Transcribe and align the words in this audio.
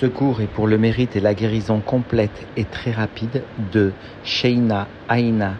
Ce 0.00 0.06
cours 0.06 0.40
est 0.40 0.48
pour 0.48 0.66
le 0.66 0.76
mérite 0.76 1.14
et 1.14 1.20
la 1.20 1.34
guérison 1.34 1.78
complète 1.80 2.46
et 2.56 2.64
très 2.64 2.90
rapide 2.90 3.44
de 3.72 3.92
Sheina 4.24 4.88
Aina 5.08 5.54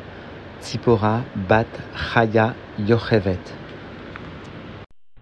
Tzipora 0.61 1.23
Bat 1.49 1.67
Chaya 1.95 2.55
Yochevet. 2.81 3.39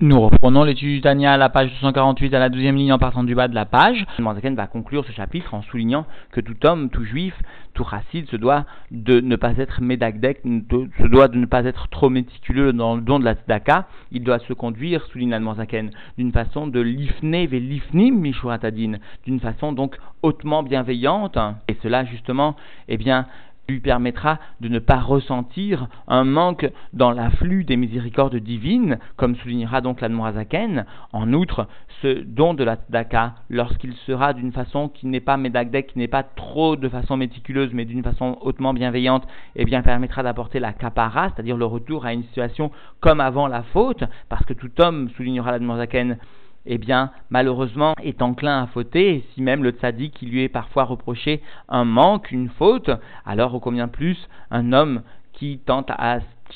Nous 0.04 0.20
reprenons 0.20 0.64
l'étude 0.64 0.94
du 0.96 1.00
Tania 1.00 1.34
à 1.34 1.36
la 1.36 1.48
page 1.48 1.70
248 1.74 2.34
à 2.34 2.40
la 2.40 2.48
deuxième 2.48 2.74
ligne 2.74 2.92
en 2.92 2.98
partant 2.98 3.22
du 3.22 3.36
bas 3.36 3.46
de 3.46 3.54
la 3.54 3.66
page. 3.66 4.04
Manzaken 4.18 4.56
va 4.56 4.66
conclure 4.66 5.04
ce 5.04 5.12
chapitre 5.12 5.54
en 5.54 5.62
soulignant 5.62 6.06
que 6.32 6.40
tout 6.40 6.56
homme, 6.66 6.90
tout 6.90 7.04
juif, 7.04 7.40
tout 7.72 7.84
racide 7.84 8.28
se 8.28 8.34
doit 8.34 8.66
de 8.90 9.20
ne 9.20 9.36
pas 9.36 9.56
être 9.58 9.80
médagdek, 9.80 10.40
se 10.42 11.06
doit 11.06 11.28
de 11.28 11.36
ne 11.36 11.46
pas 11.46 11.66
être 11.66 11.86
trop 11.86 12.10
méticuleux 12.10 12.72
dans 12.72 12.96
le 12.96 13.00
don 13.00 13.20
de 13.20 13.24
la 13.24 13.34
tzedaka. 13.34 13.86
Il 14.10 14.24
doit 14.24 14.40
se 14.40 14.52
conduire, 14.52 15.06
souligne 15.06 15.30
la 15.30 15.40
d'une 16.18 16.32
façon 16.32 16.66
de 16.66 16.80
lifne 16.80 17.46
ve 17.46 17.60
lifnim 17.60 18.18
mishuratadin, 18.18 18.94
d'une 19.24 19.38
façon 19.38 19.72
donc 19.72 19.96
hautement 20.22 20.64
bienveillante. 20.64 21.38
Et 21.68 21.76
cela 21.80 22.04
justement, 22.06 22.56
eh 22.88 22.96
bien, 22.96 23.28
lui 23.72 23.80
permettra 23.80 24.38
de 24.60 24.68
ne 24.68 24.78
pas 24.78 25.00
ressentir 25.00 25.88
un 26.06 26.24
manque 26.24 26.70
dans 26.92 27.10
l'afflux 27.10 27.64
des 27.64 27.76
miséricordes 27.76 28.36
divines, 28.36 28.98
comme 29.16 29.36
soulignera 29.36 29.80
donc 29.80 30.00
l'Admorazaken. 30.00 30.84
En 31.12 31.32
outre, 31.32 31.66
ce 32.02 32.22
don 32.22 32.54
de 32.54 32.64
la 32.64 32.76
tzedaka, 32.76 33.34
lorsqu'il 33.48 33.94
sera 34.06 34.32
d'une 34.32 34.52
façon 34.52 34.88
qui 34.88 35.06
n'est 35.06 35.20
pas 35.20 35.36
médagdek, 35.36 35.88
qui 35.88 35.98
n'est 35.98 36.08
pas 36.08 36.22
trop 36.22 36.76
de 36.76 36.88
façon 36.88 37.16
méticuleuse, 37.16 37.70
mais 37.72 37.84
d'une 37.84 38.02
façon 38.02 38.38
hautement 38.42 38.74
bienveillante, 38.74 39.26
eh 39.56 39.64
bien 39.64 39.82
permettra 39.82 40.22
d'apporter 40.22 40.60
la 40.60 40.72
kapara, 40.72 41.30
c'est-à-dire 41.30 41.56
le 41.56 41.66
retour 41.66 42.04
à 42.04 42.12
une 42.12 42.24
situation 42.24 42.70
comme 43.00 43.20
avant 43.20 43.46
la 43.46 43.62
faute, 43.62 44.04
parce 44.28 44.44
que 44.44 44.54
tout 44.54 44.70
homme, 44.80 45.08
soulignera 45.16 45.52
l'Admorazaken, 45.52 46.18
eh 46.66 46.78
bien, 46.78 47.10
malheureusement, 47.30 47.94
est 48.02 48.22
enclin 48.22 48.62
à 48.62 48.66
fauter, 48.66 49.16
et 49.16 49.24
si 49.32 49.42
même 49.42 49.62
le 49.62 49.70
tzaddik 49.70 50.14
qui 50.14 50.26
lui 50.26 50.42
est 50.42 50.48
parfois 50.48 50.84
reproché 50.84 51.40
un 51.68 51.84
manque, 51.84 52.30
une 52.30 52.48
faute, 52.48 52.90
alors 53.26 53.54
au 53.54 53.60
combien 53.60 53.88
plus 53.88 54.28
un 54.50 54.72
homme 54.72 55.02
qui 55.32 55.60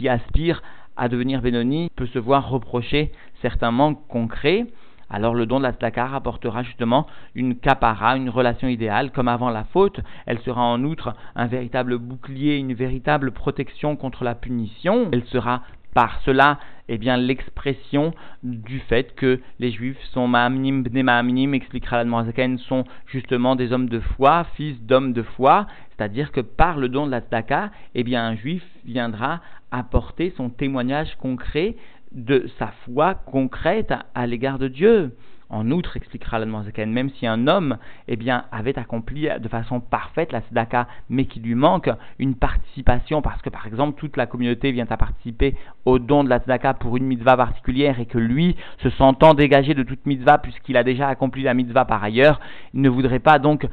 aspire 0.09 0.63
à 0.97 1.09
devenir 1.09 1.43
Benoni 1.43 1.91
peut 1.97 2.07
se 2.07 2.19
voir 2.19 2.49
reprocher 2.49 3.13
certains 3.43 3.73
manques 3.73 4.01
concrets, 4.09 4.67
alors 5.09 5.35
le 5.35 5.47
don 5.47 5.59
de 5.59 5.63
la 5.63 5.73
tzedaka 5.73 6.15
apportera 6.15 6.63
justement 6.65 7.07
une 7.35 7.57
capara, 7.57 8.17
une 8.17 8.29
relation 8.29 8.67
idéale, 8.67 9.13
comme 9.13 9.29
avant 9.29 9.51
la 9.51 9.65
faute. 9.65 10.01
Elle 10.27 10.41
sera 10.41 10.63
en 10.63 10.83
outre 10.83 11.15
un 11.37 11.47
véritable 11.47 11.99
bouclier, 11.99 12.57
une 12.57 12.75
véritable 12.75 13.31
protection 13.31 13.95
contre 13.95 14.25
la 14.25 14.35
punition. 14.35 15.09
Elle 15.13 15.25
sera 15.27 15.63
par 15.97 16.21
cela 16.27 16.59
eh 16.89 16.99
bien, 16.99 17.17
l'expression 17.17 18.13
du 18.43 18.81
fait 18.81 19.15
que 19.15 19.41
les 19.59 19.73
juifs 19.73 20.01
sont 20.13 20.29
ma'amnim 20.29 20.83
bne 20.83 21.03
ma'amnim, 21.03 21.55
expliquera 21.55 22.05
la 22.05 22.59
sont 22.59 22.85
justement 23.07 23.57
des 23.57 23.73
hommes 23.73 23.89
de 23.89 24.01
foi, 24.01 24.45
fils 24.57 24.79
d'hommes 24.83 25.15
de 25.15 25.23
foi, 25.23 25.67
c'est-à-dire 25.89 26.33
que 26.33 26.43
par 26.43 26.77
le 26.77 26.91
don 26.91 27.07
de 27.07 27.13
la 27.13 27.21
tzedaka, 27.21 27.71
eh 27.95 28.05
bien, 28.05 28.27
un 28.27 28.37
juif 28.37 28.63
viendra 28.85 29.41
apporter 29.71 30.35
son 30.37 30.51
témoignage 30.51 31.17
concret 31.17 31.77
de 32.13 32.47
sa 32.59 32.73
foi 32.85 33.15
concrète 33.15 33.95
à 34.15 34.27
l'égard 34.27 34.59
de 34.59 34.69
Dieu. 34.69 35.13
En 35.49 35.71
outre, 35.71 35.97
expliquera 35.97 36.39
la 36.41 36.47
même 36.87 37.11
si 37.11 37.27
un 37.27 37.47
homme 37.47 37.79
eh 38.09 38.17
bien, 38.17 38.45
avait 38.51 38.79
accompli 38.79 39.29
de 39.39 39.49
façon 39.49 39.81
parfaite 39.81 40.33
la 40.33 40.41
tzedaka, 40.41 40.89
mais 41.09 41.27
qu'il 41.27 41.43
lui 41.43 41.55
manque 41.55 41.89
une 42.19 42.35
participation, 42.35 43.23
parce 43.23 43.41
que 43.43 43.51
par 43.51 43.67
exemple 43.67 43.99
toute 43.99 44.17
la 44.17 44.27
communauté 44.27 44.73
vient 44.73 44.87
à 44.91 44.97
participer 44.97 45.55
au 45.85 45.99
don 45.99 46.25
de 46.25 46.29
la 46.29 46.39
tzedaka 46.39 46.75
pour 46.75 46.97
une 46.97 47.05
mitzvah 47.05 47.37
particulière 47.37 48.01
et 48.01 48.07
que 48.07 48.19
lui, 48.19 48.57
se 48.83 48.91
sentant 48.91 49.35
dégagé 49.35 49.75
de 49.75 49.83
toute 49.83 50.05
mitzvah 50.07 50.39
puisqu'il 50.39 50.77
a 50.77 50.83
déjà 50.83 51.09
accompli 51.09 51.43
la 51.43 51.55
mitzvah 51.55 51.85
par 51.85 52.03
ailleurs, 52.03 52.41
il 52.75 52.81
ne 52.81 52.89
voudrait 52.89 53.21
pas 53.21 53.39
donc 53.39 53.69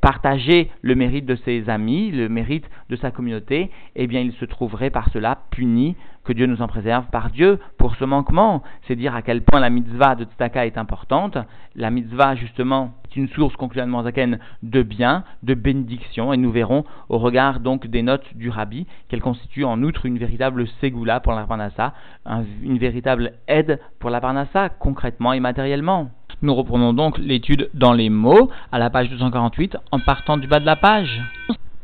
partager 0.00 0.70
le 0.82 0.94
mérite 0.94 1.24
de 1.24 1.36
ses 1.36 1.70
amis, 1.70 2.10
le 2.10 2.28
mérite 2.28 2.68
de 2.90 2.96
sa 2.96 3.10
communauté, 3.10 3.70
eh 3.96 4.06
bien 4.06 4.20
il 4.20 4.32
se 4.32 4.44
trouverait 4.44 4.90
par 4.90 5.08
cela 5.10 5.38
puni, 5.50 5.96
que 6.28 6.34
Dieu 6.34 6.46
nous 6.46 6.60
en 6.60 6.68
préserve 6.68 7.06
par 7.06 7.30
Dieu 7.30 7.58
pour 7.78 7.96
ce 7.96 8.04
manquement. 8.04 8.62
C'est 8.86 8.96
dire 8.96 9.14
à 9.14 9.22
quel 9.22 9.40
point 9.40 9.60
la 9.60 9.70
mitzvah 9.70 10.14
de 10.14 10.24
Tzedaka 10.24 10.66
est 10.66 10.76
importante. 10.76 11.38
La 11.74 11.90
mitzvah, 11.90 12.34
justement, 12.34 12.92
est 13.06 13.16
une 13.16 13.28
source, 13.28 13.56
concluant 13.56 14.02
Zaken, 14.02 14.38
de 14.62 14.82
bien, 14.82 15.24
de 15.42 15.54
bénédiction, 15.54 16.34
et 16.34 16.36
nous 16.36 16.50
verrons, 16.50 16.84
au 17.08 17.16
regard 17.16 17.60
donc 17.60 17.86
des 17.86 18.02
notes 18.02 18.36
du 18.36 18.50
Rabbi, 18.50 18.86
qu'elle 19.08 19.22
constitue 19.22 19.64
en 19.64 19.82
outre 19.82 20.04
une 20.04 20.18
véritable 20.18 20.66
ségoula 20.82 21.20
pour 21.20 21.32
la 21.32 21.44
Parnassa, 21.44 21.94
une 22.62 22.76
véritable 22.76 23.32
aide 23.46 23.80
pour 23.98 24.10
la 24.10 24.20
Parnassa, 24.20 24.68
concrètement 24.68 25.32
et 25.32 25.40
matériellement. 25.40 26.10
Nous 26.40 26.54
reprenons 26.54 26.92
donc 26.92 27.18
l'étude 27.18 27.68
dans 27.74 27.92
les 27.92 28.10
mots 28.10 28.48
à 28.70 28.78
la 28.78 28.90
page 28.90 29.10
248 29.10 29.76
en 29.90 29.98
partant 29.98 30.36
du 30.36 30.46
bas 30.46 30.60
de 30.60 30.66
la 30.66 30.76
page. 30.76 31.20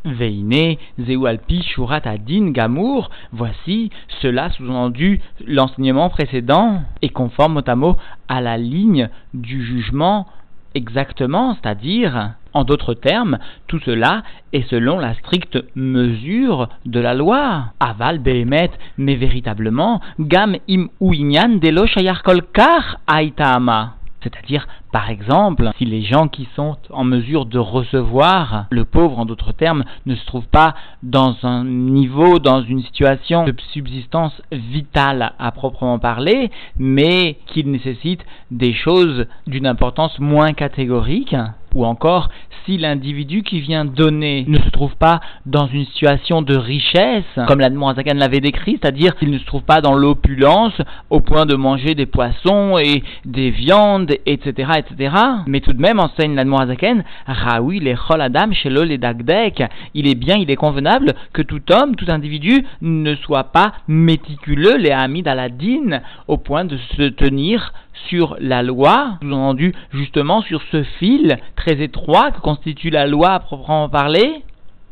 Veine, 0.05 0.77
Zeualpi, 1.01 1.63
Shurat 1.63 2.03
Adin, 2.05 2.51
Gamour, 2.51 3.11
voici, 3.33 3.91
cela 4.23 4.51
sous-entendu 4.51 5.21
l'enseignement 5.45 6.09
précédent 6.09 6.83
est 7.03 7.09
conforme 7.09 7.55
mot 7.55 7.63
à 7.67 7.75
mot 7.75 7.97
à 8.29 8.41
la 8.41 8.57
ligne 8.57 9.09
du 9.33 9.65
jugement 9.65 10.29
exactement, 10.77 11.55
c'est-à-dire, 11.55 12.35
en 12.53 12.63
d'autres 12.63 12.95
termes, 12.95 13.39
tout 13.67 13.81
cela 13.81 14.23
est 14.53 14.69
selon 14.69 15.01
la 15.01 15.15
stricte 15.15 15.59
mesure 15.75 16.69
de 16.87 17.01
la 17.01 17.15
loi. 17.15 17.65
Aval 17.81 18.21
behemet, 18.21 18.71
mais 18.99 19.17
véritablement, 19.17 20.01
gam 20.21 20.55
im 20.69 20.89
uinyan 21.01 21.59
delo 21.59 21.87
shayar 21.87 22.23
kolkar 22.23 23.01
aitama 23.09 23.95
c'est-à-dire, 24.25 24.67
par 24.91 25.11
exemple, 25.11 25.71
si 25.79 25.85
les 25.85 26.03
gens 26.03 26.29
qui 26.29 26.49
sont 26.57 26.77
en 26.91 27.05
mesure 27.05 27.45
de 27.47 27.59
recevoir 27.59 28.67
le 28.71 28.85
pauvre, 28.85 29.19
en 29.19 29.27
d'autres 29.27 29.53
termes, 29.53 29.85
ne 30.07 30.17
se 30.17 30.25
trouvent 30.27 30.49
pas 30.49 30.75
dans 31.03 31.37
un 31.43 31.65
niveau, 31.65 32.39
dans 32.39 32.63
une 32.63 32.83
situation 32.83 33.45
de 33.45 33.55
subsistance 33.73 34.43
vitale 34.51 35.35
à 35.39 35.53
proprement 35.53 35.99
parler, 35.99 36.51
mais 36.79 37.37
qu'ils 37.47 37.71
nécessitent 37.71 38.25
des 38.51 38.73
choses 38.73 39.27
d'une 39.47 39.67
importance 39.67 40.19
moins 40.19 40.55
catégorique, 40.55 41.37
ou 41.75 41.85
encore 41.85 42.29
si 42.65 42.79
l'individu 42.79 43.43
qui 43.43 43.61
vient 43.61 43.85
donner 43.85 44.45
ne 44.49 44.59
se 44.59 44.71
trouve 44.71 44.95
pas 44.97 45.21
dans 45.45 45.67
une 45.67 45.85
situation 45.87 46.43
de 46.43 46.57
richesse, 46.57 47.25
comme 47.47 47.61
l'Admorazakan 47.61 48.15
l'avait 48.15 48.41
décrit, 48.41 48.79
c'est-à-dire 48.81 49.17
qu'il 49.17 49.31
ne 49.31 49.39
se 49.39 49.45
trouve 49.45 49.63
pas 49.63 49.81
dans 49.81 49.95
l'opulence 49.95 50.75
au 51.11 51.21
point 51.21 51.47
de 51.47 51.57
manger 51.57 51.95
des 51.95 52.07
poissons 52.07 52.79
et 52.79 53.03
des 53.25 53.51
viandes, 53.51 54.13
etc., 54.27 54.71
etc. 54.79 55.15
Mais 55.47 55.61
tout 55.61 55.73
de 55.73 55.81
même, 55.81 56.01
enseigne 56.01 56.35
l'Admorazakan, 56.35 57.03
Raoui 57.27 57.81
les 57.81 57.97
Adam 58.09 58.53
shelo 58.53 58.85
les 58.85 58.99
Dagdek, 58.99 59.63
il 59.95 60.07
est 60.07 60.15
bien, 60.15 60.37
il 60.37 60.51
est 60.51 60.57
convenable 60.57 61.15
que 61.33 61.43
tout 61.43 61.61
homme, 61.73 61.97
tout 61.97 62.07
individu 62.09 62.65
ne 62.81 63.15
soit 63.17 63.45
pas 63.45 63.73
méticuleux, 63.89 64.77
les 64.77 64.91
Hamid 64.91 65.27
Aladin, 65.29 66.01
au 66.29 66.37
point 66.37 66.65
de 66.65 66.79
se 66.97 67.09
tenir 67.09 67.73
sur 68.09 68.37
la 68.41 68.63
loi, 68.63 69.19
sous-entendu 69.23 69.75
justement 69.93 70.43
sur 70.43 70.63
ce 70.71 70.83
fil 70.99 71.39
très 71.57 71.83
étroit 71.83 72.31
que 72.31 72.41
constitue 72.41 72.91
la 72.91 73.07
loi 73.07 73.31
à 73.31 73.41
proprement 73.41 73.89
parler, 73.89 74.43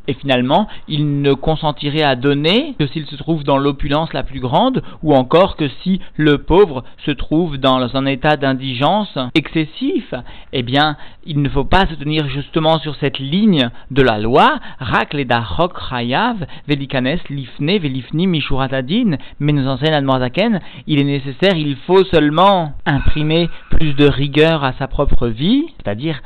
et 0.09 0.15
finalement, 0.15 0.69
il 0.89 1.23
ne 1.23 1.33
consentirait 1.33 2.03
à 2.03 2.17
donner 2.17 2.75
que 2.79 2.87
s'il 2.87 3.07
se 3.07 3.17
trouve 3.17 3.45
dans 3.45 3.59
l'opulence 3.59 4.13
la 4.13 4.23
plus 4.23 4.41
grande, 4.41 4.83
ou 5.03 5.15
encore 5.15 5.57
que 5.57 5.69
si 5.83 6.01
le 6.17 6.39
pauvre 6.39 6.85
se 7.05 7.11
trouve 7.11 7.59
dans 7.59 7.97
un 7.97 8.07
état 8.07 8.37
d'indigence 8.37 9.17
excessif. 9.35 10.15
Eh 10.53 10.63
bien, 10.63 10.97
il 11.25 11.41
ne 11.41 11.49
faut 11.49 11.65
pas 11.65 11.87
se 11.87 11.95
tenir 11.95 12.29
justement 12.29 12.79
sur 12.79 12.97
cette 12.97 13.19
ligne 13.19 13.71
de 13.91 14.03
la 14.03 14.19
loi, 14.19 14.59
rak 14.81 15.15
ledachok 15.15 15.79
chayav, 15.89 16.47
velikanes 16.67 17.19
lifne 17.31 17.79
velifni 17.79 18.27
mishuratadin, 18.27 19.17
mais 19.39 19.53
nous 19.53 19.69
enseigne 19.69 19.95
Admorzaken, 19.95 20.61
il 20.87 21.01
est 21.01 21.05
nécessaire, 21.05 21.57
il 21.57 21.77
faut 21.87 22.05
seulement 22.05 22.73
imprimer 22.87 23.49
plus 23.71 23.95
de 23.95 24.07
rigueur 24.07 24.65
à 24.65 24.73
sa 24.79 24.89
propre 24.89 25.29
vie, 25.29 25.65
c'est-à-dire 25.77 26.21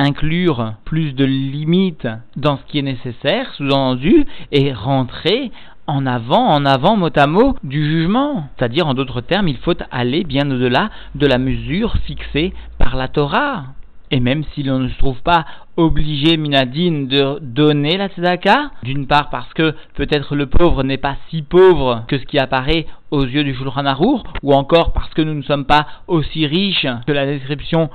inclure 0.00 0.74
plus 0.84 1.12
de 1.14 1.24
limites 1.24 2.08
dans 2.36 2.56
ce 2.56 2.64
qui 2.64 2.78
est 2.78 2.82
nécessaire, 2.82 3.52
sous-entendu, 3.54 4.26
et 4.52 4.72
rentrer 4.72 5.50
en 5.86 6.06
avant, 6.06 6.46
en 6.46 6.64
avant, 6.64 6.96
mot 6.96 7.10
à 7.14 7.26
mot, 7.26 7.56
du 7.64 7.84
jugement. 7.84 8.48
C'est-à-dire, 8.56 8.86
en 8.86 8.94
d'autres 8.94 9.20
termes, 9.20 9.48
il 9.48 9.56
faut 9.58 9.74
aller 9.90 10.24
bien 10.24 10.50
au-delà 10.50 10.90
de 11.14 11.26
la 11.26 11.38
mesure 11.38 11.96
fixée 12.06 12.54
par 12.78 12.96
la 12.96 13.08
Torah. 13.08 13.64
Et 14.12 14.20
même 14.20 14.42
si 14.54 14.62
l'on 14.64 14.80
ne 14.80 14.88
se 14.88 14.98
trouve 14.98 15.20
pas 15.22 15.44
obligé, 15.76 16.36
Minadine, 16.36 17.06
de 17.06 17.38
donner 17.40 17.96
la 17.96 18.08
tzedaka, 18.08 18.70
d'une 18.82 19.06
part 19.06 19.30
parce 19.30 19.52
que 19.54 19.74
peut-être 19.94 20.34
le 20.34 20.46
pauvre 20.46 20.82
n'est 20.82 20.96
pas 20.96 21.16
si 21.28 21.42
pauvre 21.42 22.04
que 22.08 22.18
ce 22.18 22.24
qui 22.24 22.38
apparaît 22.38 22.86
aux 23.12 23.24
yeux 23.24 23.44
du 23.44 23.54
Shulchan 23.54 23.86
Arour, 23.86 24.24
ou 24.42 24.52
encore 24.52 24.92
parce 24.92 25.14
que 25.14 25.22
nous 25.22 25.34
ne 25.34 25.42
sommes 25.42 25.64
pas 25.64 25.86
aussi 26.08 26.46
riches 26.46 26.88
que 27.06 27.12
la 27.12 27.26
description 27.26 27.88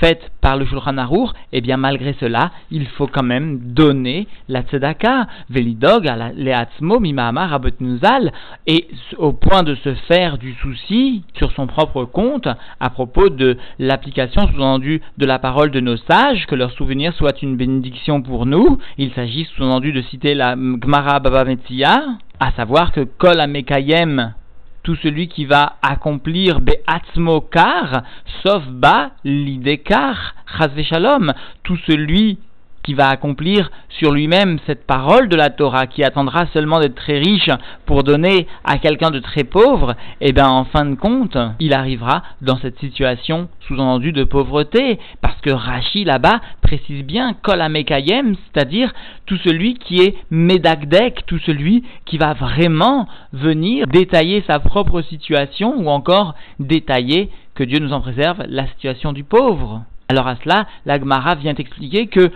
faite 0.00 0.30
par 0.40 0.56
le 0.56 0.64
Shulchan 0.64 0.98
Arour, 0.98 1.34
eh 1.52 1.60
bien 1.60 1.76
malgré 1.76 2.14
cela, 2.20 2.50
il 2.70 2.86
faut 2.86 3.06
quand 3.06 3.22
même 3.22 3.58
donner 3.72 4.26
la 4.48 4.62
tzedaka, 4.62 5.26
velidog, 5.50 6.10
leatzmo, 6.36 7.00
mimahama, 7.00 7.60
nuzal, 7.80 8.32
et 8.66 8.88
au 9.18 9.32
point 9.32 9.62
de 9.62 9.74
se 9.76 9.94
faire 9.94 10.38
du 10.38 10.54
souci 10.54 11.24
sur 11.36 11.52
son 11.52 11.66
propre 11.66 12.04
compte 12.04 12.48
à 12.80 12.90
propos 12.90 13.28
de 13.28 13.56
l'application 13.78 14.46
sous-entendue 14.48 15.00
de 15.18 15.26
la 15.26 15.38
parole 15.38 15.70
de 15.70 15.80
nos 15.80 15.96
sages, 15.96 16.46
que 16.46 16.54
leur 16.54 16.72
souvenir 16.72 17.14
soit 17.14 17.42
une 17.42 17.56
bénédiction 17.56 18.22
pour 18.22 18.46
nous. 18.46 18.78
Il 18.98 19.12
s'agit 19.12 19.44
sous-entendu 19.44 19.92
de 19.92 20.02
citer 20.02 20.34
la 20.34 20.56
Gmara 20.56 21.20
Baba 21.20 21.44
Metzia, 21.44 22.02
à 22.40 22.52
savoir 22.52 22.92
que 22.92 23.00
Kol 23.00 23.40
Amekayem 23.40 24.34
tout 24.82 24.96
celui 24.96 25.28
qui 25.28 25.44
va 25.44 25.76
accomplir 25.82 26.60
Be'atzmo 26.60 27.40
Kar, 27.40 28.02
sauf 28.42 28.64
Ba 28.66 29.12
l'idekar, 29.24 30.34
Chazve 30.58 30.82
Shalom, 30.82 31.32
tout 31.62 31.78
celui 31.86 32.38
qui 32.82 32.94
va 32.94 33.08
accomplir 33.08 33.70
sur 33.88 34.12
lui-même 34.12 34.58
cette 34.66 34.86
parole 34.86 35.28
de 35.28 35.36
la 35.36 35.50
Torah, 35.50 35.86
qui 35.86 36.02
attendra 36.02 36.46
seulement 36.46 36.80
d'être 36.80 36.94
très 36.94 37.18
riche 37.18 37.50
pour 37.86 38.02
donner 38.02 38.46
à 38.64 38.78
quelqu'un 38.78 39.10
de 39.10 39.20
très 39.20 39.44
pauvre, 39.44 39.94
eh 40.20 40.32
bien 40.32 40.48
en 40.48 40.64
fin 40.64 40.84
de 40.84 40.94
compte, 40.94 41.36
il 41.60 41.74
arrivera 41.74 42.22
dans 42.40 42.56
cette 42.58 42.78
situation 42.78 43.48
sous-entendu 43.66 44.12
de 44.12 44.24
pauvreté, 44.24 44.98
parce 45.20 45.40
que 45.40 45.50
Rashi 45.50 46.04
là-bas 46.04 46.40
précise 46.60 47.04
bien 47.04 47.34
Kol 47.42 47.62
c'est-à-dire 47.62 48.92
tout 49.26 49.36
celui 49.38 49.74
qui 49.74 50.00
est 50.00 50.16
Medagdek, 50.30 51.24
tout 51.26 51.38
celui 51.38 51.84
qui 52.04 52.18
va 52.18 52.34
vraiment 52.34 53.06
venir 53.32 53.86
détailler 53.86 54.42
sa 54.46 54.58
propre 54.58 55.02
situation 55.02 55.74
ou 55.76 55.88
encore 55.88 56.34
détailler, 56.58 57.30
que 57.54 57.64
Dieu 57.64 57.78
nous 57.78 57.92
en 57.92 58.00
préserve, 58.00 58.42
la 58.48 58.66
situation 58.68 59.12
du 59.12 59.24
pauvre. 59.24 59.82
Alors 60.08 60.26
à 60.26 60.36
cela, 60.42 60.66
l'Agmara 60.84 61.36
vient 61.36 61.54
expliquer 61.54 62.06
que 62.06 62.30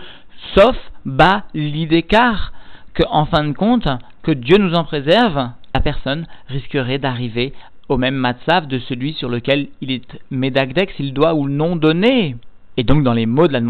sauf 0.55 0.75
bas 1.05 1.43
l'idécar, 1.53 2.51
que 2.93 3.03
en 3.09 3.25
fin 3.25 3.43
de 3.43 3.53
compte, 3.53 3.87
que 4.23 4.31
Dieu 4.31 4.57
nous 4.57 4.73
en 4.73 4.83
préserve, 4.83 5.49
la 5.73 5.81
personne 5.81 6.25
risquerait 6.47 6.97
d'arriver 6.97 7.53
au 7.89 7.97
même 7.97 8.15
matzav 8.15 8.67
de 8.67 8.79
celui 8.79 9.13
sur 9.13 9.29
lequel 9.29 9.67
il 9.81 9.91
est 9.91 10.19
médagdek 10.31 10.91
s'il 10.91 11.13
doit 11.13 11.35
ou 11.35 11.47
non 11.47 11.75
donner. 11.75 12.35
Et 12.75 12.83
donc 12.83 13.03
dans 13.03 13.13
les 13.13 13.25
mots 13.25 13.47
de 13.47 13.53
la 13.53 13.61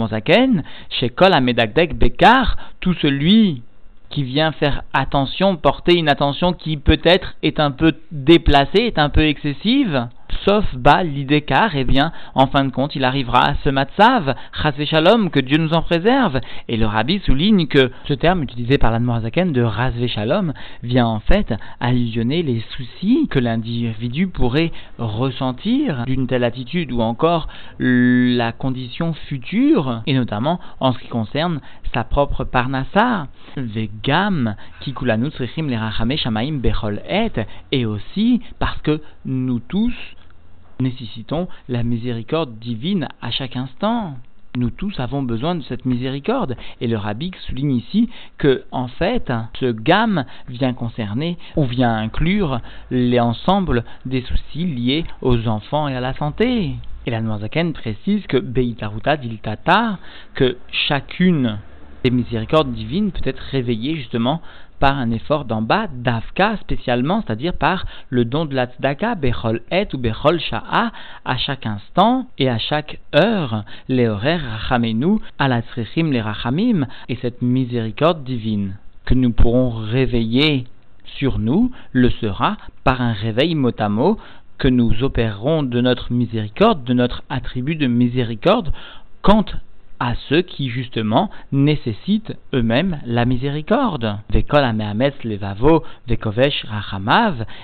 chez 0.89 1.09
Kol 1.09 1.33
à 1.33 1.39
médagdek 1.39 1.97
bekar, 1.97 2.57
tout 2.81 2.93
celui 2.95 3.61
qui 4.09 4.23
vient 4.23 4.51
faire 4.53 4.83
attention, 4.93 5.57
porter 5.57 5.97
une 5.97 6.09
attention 6.09 6.53
qui 6.53 6.77
peut-être 6.77 7.35
est 7.43 7.59
un 7.59 7.71
peu 7.71 7.93
déplacée, 8.11 8.83
est 8.83 8.99
un 8.99 9.09
peu 9.09 9.25
excessive, 9.25 10.07
sauf 10.45 10.65
bas 10.75 11.03
l'idécar, 11.03 11.75
eh 11.75 11.83
bien, 11.83 12.11
en 12.35 12.47
fin 12.47 12.63
de 12.63 12.71
compte, 12.71 12.95
il 12.95 13.03
arrivera 13.03 13.49
à 13.49 13.55
ce 13.63 13.69
matzav, 13.69 14.35
shalom, 14.85 15.29
que 15.29 15.39
Dieu 15.39 15.57
nous 15.57 15.73
en 15.73 15.81
préserve. 15.81 16.39
Et 16.67 16.77
le 16.77 16.85
rabbi 16.85 17.19
souligne 17.19 17.67
que 17.67 17.91
ce 18.07 18.13
terme 18.13 18.43
utilisé 18.43 18.77
par 18.77 18.91
l'Admorazaken 18.91 19.51
de 19.51 19.61
rasvé 19.61 20.07
shalom 20.07 20.53
vient 20.83 21.07
en 21.07 21.19
fait 21.19 21.53
allusionner 21.79 22.43
les 22.43 22.63
soucis 22.75 23.27
que 23.29 23.39
l'individu 23.39 24.27
pourrait 24.27 24.71
ressentir 24.97 26.03
d'une 26.05 26.27
telle 26.27 26.43
attitude 26.43 26.91
ou 26.91 27.01
encore 27.01 27.47
la 27.79 28.51
condition 28.51 29.13
future, 29.13 30.01
et 30.07 30.13
notamment 30.13 30.59
en 30.79 30.93
ce 30.93 30.99
qui 30.99 31.07
concerne 31.07 31.59
sa 31.93 32.03
propre 32.03 32.43
parnassa, 32.43 33.27
vegam, 33.55 34.55
kikulanut 34.81 35.31
les 35.39 35.77
rachame 35.77 36.17
shamaim 36.17 36.59
bechol 36.59 37.01
et, 37.09 37.31
et 37.71 37.85
aussi 37.85 38.41
parce 38.59 38.81
que 38.81 39.01
nous 39.25 39.59
tous 39.59 39.93
nécessitons 40.79 41.47
la 41.69 41.83
miséricorde 41.83 42.59
divine 42.59 43.07
à 43.21 43.31
chaque 43.31 43.55
instant. 43.55 44.15
Nous 44.55 44.71
tous 44.71 44.99
avons 44.99 45.21
besoin 45.21 45.53
de 45.53 45.61
cette 45.61 45.85
miséricorde. 45.85 46.55
Et 46.81 46.87
le 46.87 46.97
rabbi 46.97 47.31
souligne 47.45 47.75
ici 47.75 48.09
que, 48.39 48.63
en 48.71 48.87
fait, 48.87 49.31
ce 49.59 49.71
gamme 49.71 50.25
vient 50.47 50.73
concerner 50.73 51.37
ou 51.55 51.65
vient 51.65 51.95
inclure 51.95 52.59
l'ensemble 52.89 53.83
des 54.05 54.23
soucis 54.23 54.65
liés 54.65 55.05
aux 55.21 55.47
enfants 55.47 55.87
et 55.87 55.95
à 55.95 55.99
la 55.99 56.13
santé. 56.15 56.71
Et 57.05 57.11
la 57.11 57.21
Noirzaken 57.21 57.73
précise 57.73 58.25
que 58.27 58.37
Beitaruta 58.37 59.15
Diltata, 59.15 59.99
que 60.33 60.57
chacune 60.71 61.59
des 62.07 62.15
miséricordes 62.15 62.71
divines 62.71 63.11
peut 63.11 63.29
être 63.29 63.43
réveillée 63.51 63.97
justement 63.97 64.41
par 64.79 64.97
un 64.97 65.11
effort 65.11 65.43
d'en 65.43 65.61
bas, 65.61 65.87
d'Avka 65.93 66.55
spécialement, 66.61 67.21
c'est-à-dire 67.21 67.51
par 67.51 67.85
le 68.09 68.23
don 68.23 68.45
de 68.45 68.55
la 68.55 68.67
tzedaka, 68.67 69.15
Et 69.71 69.87
ou 69.93 69.97
Bechol 69.97 70.39
Sha'a, 70.39 70.93
à 71.25 71.37
chaque 71.37 71.65
instant 71.65 72.27
et 72.37 72.47
à 72.47 72.59
chaque 72.59 72.99
heure, 73.13 73.65
les 73.89 74.07
horaires 74.07 74.41
Rachamenu, 74.69 75.19
à 75.37 75.49
la 75.49 75.61
les 75.95 76.21
Rachamim, 76.21 76.87
et 77.09 77.17
cette 77.21 77.41
miséricorde 77.41 78.23
divine 78.23 78.75
que 79.03 79.13
nous 79.13 79.33
pourrons 79.33 79.71
réveiller 79.71 80.65
sur 81.17 81.39
nous 81.39 81.71
le 81.91 82.09
sera 82.09 82.55
par 82.85 83.01
un 83.01 83.13
réveil 83.13 83.53
mot 83.53 83.71
à 83.77 83.89
mot 83.89 84.17
que 84.57 84.69
nous 84.69 85.03
opérerons 85.03 85.63
de 85.63 85.81
notre 85.81 86.13
miséricorde, 86.13 86.85
de 86.85 86.93
notre 86.93 87.23
attribut 87.29 87.75
de 87.75 87.87
miséricorde, 87.87 88.71
quand 89.21 89.55
à 89.99 90.13
ceux 90.29 90.41
qui 90.41 90.69
justement 90.69 91.29
nécessitent 91.51 92.33
eux-mêmes 92.53 92.99
la 93.05 93.25
miséricorde. 93.25 94.17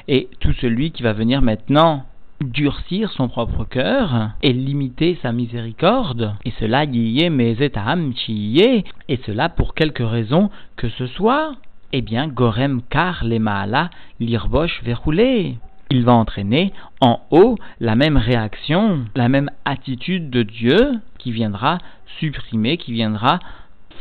Et 0.08 0.30
tout 0.40 0.54
celui 0.54 0.92
qui 0.92 1.04
va 1.04 1.14
venir 1.14 1.42
maintenant 1.42 2.06
durcir 2.42 3.12
son 3.12 3.30
propre 3.30 3.64
cœur 3.64 4.32
et 4.42 4.54
limiter 4.54 5.18
sa 5.22 5.32
miséricorde, 5.32 6.36
et 6.46 6.54
cela 6.60 6.86
et 6.86 9.18
cela 9.26 9.50
pour 9.50 9.74
quelque 9.74 10.04
raison 10.04 10.50
que 10.76 10.90
ce 10.90 11.08
soit, 11.08 11.54
eh 11.94 12.02
bien, 12.02 12.28
gorem 12.28 12.82
kar 12.90 13.24
le 13.24 13.40
maala 13.40 13.90
lirbosh 14.20 14.84
verroulé 14.84 15.58
il 15.94 16.04
va 16.04 16.14
entraîner 16.14 16.74
en 17.02 17.22
haut 17.32 17.56
la 17.80 17.96
même 17.96 18.18
réaction, 18.18 19.06
la 19.16 19.30
même 19.30 19.50
attitude 19.64 20.30
de 20.30 20.44
Dieu 20.44 21.00
qui 21.20 21.32
viendra 21.32 21.78
supprimer, 22.20 22.78
qui 22.78 22.92
viendra 22.94 23.40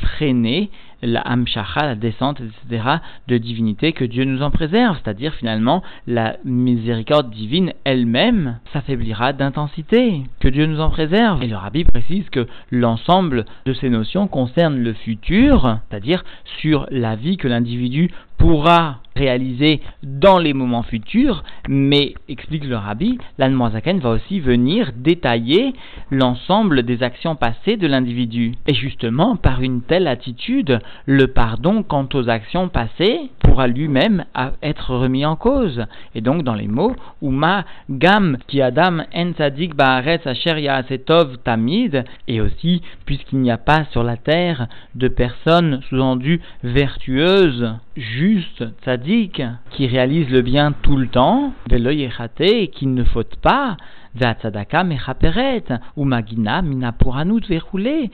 freiner 0.00 0.70
la 1.02 1.20
hamshacha, 1.20 1.84
la 1.84 1.94
descente, 1.94 2.40
etc., 2.40 2.84
de 3.28 3.36
divinité, 3.36 3.92
que 3.92 4.04
Dieu 4.04 4.24
nous 4.24 4.42
en 4.42 4.50
préserve. 4.50 4.96
C'est-à-dire, 5.02 5.34
finalement, 5.34 5.82
la 6.06 6.36
miséricorde 6.44 7.30
divine 7.30 7.72
elle-même 7.84 8.58
s'affaiblira 8.72 9.32
d'intensité. 9.32 10.22
Que 10.40 10.48
Dieu 10.48 10.66
nous 10.66 10.80
en 10.80 10.90
préserve. 10.90 11.42
Et 11.42 11.48
le 11.48 11.56
rabbi 11.56 11.84
précise 11.84 12.28
que 12.30 12.46
l'ensemble 12.70 13.44
de 13.66 13.72
ces 13.74 13.90
notions 13.90 14.28
concerne 14.28 14.78
le 14.78 14.92
futur, 14.92 15.78
c'est-à-dire 15.88 16.24
sur 16.60 16.86
la 16.90 17.16
vie 17.16 17.36
que 17.36 17.48
l'individu 17.48 18.10
pourra 18.38 19.01
réaliser 19.16 19.80
dans 20.02 20.38
les 20.38 20.52
moments 20.52 20.82
futurs, 20.82 21.44
mais, 21.68 22.14
explique 22.28 22.64
le 22.64 22.76
rabbi, 22.76 23.18
l'Anmoazaken 23.38 24.00
va 24.00 24.10
aussi 24.10 24.40
venir 24.40 24.92
détailler 24.96 25.74
l'ensemble 26.10 26.82
des 26.82 27.02
actions 27.02 27.36
passées 27.36 27.76
de 27.76 27.86
l'individu. 27.86 28.54
Et 28.66 28.74
justement, 28.74 29.36
par 29.36 29.62
une 29.62 29.82
telle 29.82 30.06
attitude, 30.06 30.80
le 31.06 31.26
pardon 31.28 31.82
quant 31.82 32.08
aux 32.14 32.28
actions 32.28 32.68
passées 32.68 33.30
pourra 33.40 33.66
lui-même 33.66 34.24
être 34.62 34.94
remis 34.94 35.26
en 35.26 35.36
cause. 35.36 35.84
Et 36.14 36.20
donc, 36.20 36.42
dans 36.42 36.54
les 36.54 36.68
mots, 36.68 36.94
Uma 37.20 37.64
Gam 37.90 38.38
Ki 38.46 38.62
Adam 38.62 38.98
En 39.14 39.32
Tzadik 39.32 39.74
Baaretz 39.74 40.26
Asher 40.26 40.60
Yaasetov 40.60 41.38
Tamid, 41.38 42.04
et 42.28 42.40
aussi, 42.40 42.82
puisqu'il 43.06 43.38
n'y 43.38 43.50
a 43.50 43.58
pas 43.58 43.84
sur 43.90 44.02
la 44.02 44.16
terre 44.16 44.68
de 44.94 45.08
personnes 45.08 45.80
sous-entendues 45.88 46.40
vertueuses, 46.62 47.74
justes, 47.96 48.64
tzaddik, 48.82 49.42
qui 49.70 49.86
réalisent 49.86 50.30
le 50.30 50.42
bien 50.42 50.72
tout 50.72 50.96
le 50.96 51.08
temps, 51.08 51.52
et 51.70 52.68
qui 52.68 52.86
ne 52.86 53.04
faute 53.04 53.36
pas, 53.36 53.76
Vatzadaka 54.14 54.84
Mechaperet, 54.84 55.64
ou 55.96 56.04
Magina 56.04 56.62
Minapuranut 56.62 57.46
Verroulé, 57.48 58.10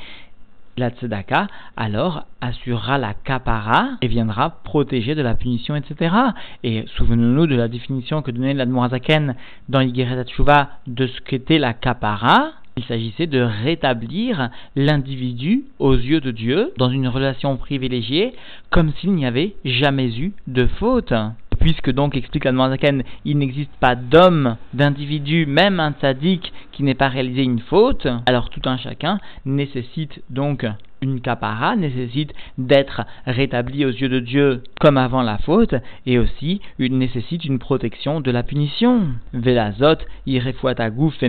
la 0.79 0.91
tzedaka 0.91 1.49
alors 1.77 2.25
assurera 2.41 2.99
la 2.99 3.13
kapara 3.13 3.91
et 4.01 4.07
viendra 4.07 4.51
protéger 4.63 5.15
de 5.15 5.23
la 5.23 5.35
punition, 5.35 5.75
etc. 5.75 6.15
Et 6.63 6.85
souvenons-nous 6.97 7.47
de 7.47 7.57
la 7.57 7.69
définition 7.69 8.23
que 8.23 8.31
donnait 8.31 8.55
l'Admorazaken 8.55 9.35
dans 9.69 9.81
Yigeret 9.81 10.25
de 10.87 11.07
ce 11.07 11.21
qu'était 11.23 11.59
la 11.59 11.75
kapara. 11.75 12.53
Il 12.79 12.85
s'agissait 12.85 13.27
de 13.27 13.41
rétablir 13.41 14.51
l'individu 14.77 15.65
aux 15.81 15.97
yeux 15.97 16.21
de 16.21 16.31
Dieu 16.31 16.73
dans 16.79 16.91
une 16.91 17.09
relation 17.09 17.57
privilégiée 17.57 18.35
comme 18.71 18.93
s'il 18.93 19.15
n'y 19.15 19.27
avait 19.27 19.55
jamais 19.65 20.17
eu 20.17 20.33
de 20.47 20.65
faute. 20.79 21.13
puisque 21.59 21.91
donc, 21.91 22.17
explique 22.17 22.45
la 22.45 22.53
Zaken, 22.53 23.03
il 23.25 23.39
n'existe 23.39 23.75
pas 23.81 23.97
d'homme, 23.97 24.55
d'individu, 24.75 25.45
même 25.45 25.81
un 25.81 25.91
tzaddik 25.91 26.53
qui 26.71 26.85
n'ait 26.85 26.95
pas 26.95 27.09
réalisé 27.09 27.43
une 27.43 27.59
faute, 27.59 28.07
alors 28.27 28.49
tout 28.49 28.63
un 28.67 28.77
chacun 28.77 29.19
nécessite 29.45 30.23
donc 30.31 30.65
une 31.03 31.21
capara 31.21 31.77
nécessite 31.77 32.35
d'être 32.57 33.03
rétabli 33.27 33.85
aux 33.85 33.91
yeux 33.91 34.09
de 34.09 34.21
Dieu 34.21 34.63
comme 34.81 34.97
avant 34.97 35.23
la 35.23 35.39
faute 35.39 35.75
et 36.07 36.19
aussi 36.19 36.61
une, 36.79 36.99
nécessite 36.99 37.45
une 37.45 37.59
protection 37.59 38.21
de 38.21 38.31
la 38.31 38.43
punition. 38.43 39.09
Velazot, 39.33 39.99
irefuatagouf 40.27 41.23
et 41.23 41.29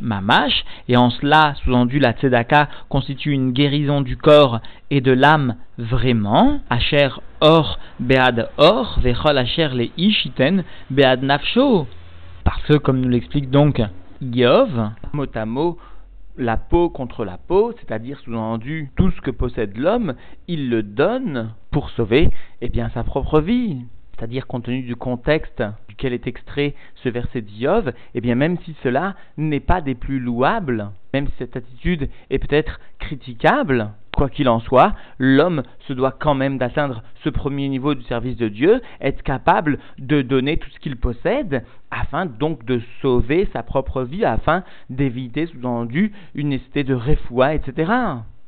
mamash 0.00 0.64
et 0.88 0.96
en 0.96 1.10
cela, 1.10 1.54
sous-entendu, 1.62 1.98
la 1.98 2.12
tzedaka 2.12 2.68
constitue 2.88 3.32
une 3.32 3.52
guérison 3.52 4.00
du 4.00 4.16
corps 4.16 4.60
et 4.90 5.00
de 5.00 5.12
l'âme 5.12 5.56
vraiment. 5.78 6.60
Asher 6.70 7.08
or 7.40 7.78
bead 8.00 8.48
or, 8.56 8.98
vechol 9.02 9.38
asher 9.38 9.70
le 9.74 9.88
ishiten 9.96 10.64
bead 10.90 11.22
nafsho. 11.22 11.86
Parce 12.44 12.62
que, 12.62 12.74
comme 12.78 13.00
nous 13.00 13.08
l'explique 13.08 13.50
donc 13.50 13.80
Yov, 14.20 14.90
motamo, 15.12 15.78
la 16.36 16.56
peau 16.56 16.88
contre 16.88 17.24
la 17.24 17.38
peau, 17.38 17.72
c'est-à-dire 17.78 18.18
sous-entendu 18.20 18.90
tout 18.96 19.10
ce 19.10 19.20
que 19.20 19.30
possède 19.30 19.76
l'homme, 19.76 20.14
il 20.48 20.70
le 20.70 20.82
donne 20.82 21.54
pour 21.70 21.90
sauver 21.90 22.30
eh 22.60 22.68
bien, 22.68 22.90
sa 22.90 23.04
propre 23.04 23.40
vie. 23.40 23.84
C'est-à-dire 24.22 24.46
compte 24.46 24.66
tenu 24.66 24.82
du 24.82 24.94
contexte 24.94 25.64
duquel 25.88 26.12
est 26.12 26.28
extrait 26.28 26.76
ce 27.02 27.08
verset 27.08 27.40
d'Iov, 27.40 27.92
eh 28.14 28.20
bien 28.20 28.36
même 28.36 28.56
si 28.58 28.76
cela 28.84 29.16
n'est 29.36 29.58
pas 29.58 29.80
des 29.80 29.96
plus 29.96 30.20
louables, 30.20 30.92
même 31.12 31.26
si 31.26 31.32
cette 31.38 31.56
attitude 31.56 32.08
est 32.30 32.38
peut-être 32.38 32.78
critiquable, 33.00 33.90
Quoi 34.16 34.28
qu'il 34.28 34.48
en 34.48 34.60
soit, 34.60 34.94
l'homme 35.18 35.62
se 35.88 35.92
doit 35.94 36.12
quand 36.12 36.34
même 36.34 36.58
d'atteindre 36.58 37.02
ce 37.24 37.30
premier 37.30 37.68
niveau 37.68 37.94
du 37.94 38.02
service 38.04 38.36
de 38.36 38.48
Dieu, 38.48 38.80
être 39.00 39.22
capable 39.22 39.78
de 39.98 40.22
donner 40.22 40.58
tout 40.58 40.70
ce 40.70 40.78
qu'il 40.78 40.96
possède, 40.96 41.64
afin 41.90 42.26
donc 42.26 42.64
de 42.64 42.80
sauver 43.00 43.48
sa 43.52 43.62
propre 43.62 44.02
vie, 44.02 44.24
afin 44.24 44.62
d'éviter, 44.90 45.46
sous-entendu, 45.46 46.12
une 46.34 46.50
nécessité 46.50 46.84
de 46.84 46.94
refoua, 46.94 47.54
etc. 47.54 47.90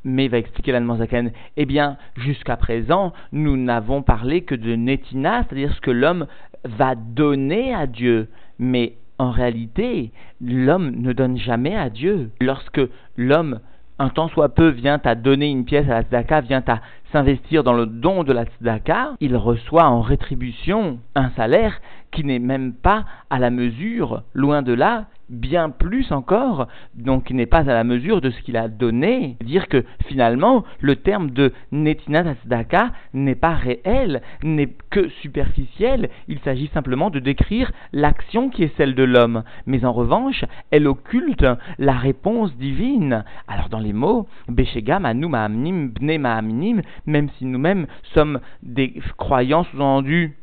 Mais 0.05 0.29
va 0.29 0.39
expliquer 0.39 0.73
la 0.73 0.97
Zaken, 0.97 1.33
eh 1.57 1.67
bien, 1.67 1.97
jusqu'à 2.17 2.57
présent, 2.57 3.13
nous 3.33 3.57
n'avons 3.57 4.03
parlé 4.03 4.43
que 4.43 4.55
de 4.55 4.75
netina, 4.75 5.43
c'est-à-dire 5.43 5.73
ce 5.75 5.81
que 5.81 5.91
l'homme 5.91 6.27
va 6.65 6.95
donner 6.95 7.75
à 7.75 7.87
Dieu. 7.87 8.29
Mais 8.59 8.95
en 9.19 9.31
réalité, 9.31 10.13
l'homme 10.41 10.91
ne 10.91 11.13
donne 11.13 11.39
jamais 11.39 11.75
à 11.75 11.89
Dieu. 11.89 12.31
Lorsque 12.41 12.81
l'homme 13.17 13.61
un 13.99 14.09
temps 14.09 14.29
soit 14.29 14.49
peu 14.49 14.69
vient 14.69 15.01
à 15.05 15.15
donner 15.15 15.49
une 15.49 15.65
pièce 15.65 15.87
à 15.87 15.95
la 15.95 16.03
tzedaka, 16.03 16.41
vient 16.41 16.65
à 16.67 16.81
s'investir 17.15 17.63
dans 17.63 17.75
le 17.75 17.87
don 17.87 18.25
de 18.25 18.33
la 18.33 18.45
tzedaka, 18.45 19.13
il 19.21 19.37
reçoit 19.37 19.85
en 19.85 20.01
rétribution 20.01 20.99
un 21.15 21.31
salaire 21.37 21.81
qui 22.11 22.25
n'est 22.25 22.41
même 22.41 22.73
pas 22.73 23.05
à 23.31 23.39
la 23.39 23.51
mesure, 23.51 24.25
loin 24.35 24.63
de 24.63 24.73
là, 24.73 25.07
bien 25.29 25.71
plus 25.71 26.13
encore, 26.13 26.69
donc 26.95 27.25
qui 27.25 27.35
n'est 27.35 27.47
pas 27.47 27.69
à 27.71 27.75
la 27.75 27.85
mesure 27.85 28.21
de 28.21 28.31
ce 28.31 28.41
qu'il 28.43 28.57
a 28.57 28.69
donné. 28.69 29.37
Dire 29.43 29.69
que 29.69 29.85
finalement, 30.07 30.65
le 30.81 30.97
terme 30.97 31.31
de 31.31 31.53
Netina 31.73 32.35
Tzedaka 32.35 32.93
n'est 33.15 33.35
pas 33.35 33.55
réel, 33.55 34.23
n'est 34.43 34.73
que 34.91 35.09
superficiel, 35.21 36.11
il 36.29 36.39
s'agit 36.41 36.71
simplement 36.75 37.11
de 37.11 37.19
décrire 37.19 37.73
l'action 37.93 38.49
qui 38.51 38.65
est 38.65 38.77
celle 38.77 38.95
de 38.95 39.03
l'homme, 39.03 39.43
mais 39.67 39.85
en 39.85 39.93
revanche, 39.93 40.45
elle 40.71 40.87
occulte 40.87 41.47
la 41.79 41.95
réponse 41.95 42.55
divine. 42.57 43.25
Alors 43.49 43.69
dans 43.69 43.81
les 43.81 43.93
mots, 43.93 44.29
Beshega 44.49 44.99
Manu 44.99 45.29
Ma'amnim 45.29 45.89
Bne 45.89 46.19
Ma'amnim, 46.19 46.83
même 47.07 47.29
si 47.39 47.45
nous-mêmes 47.45 47.87
sommes 48.15 48.41
des 48.63 49.01
croyants 49.17 49.65
sous-entendus, 49.65 50.37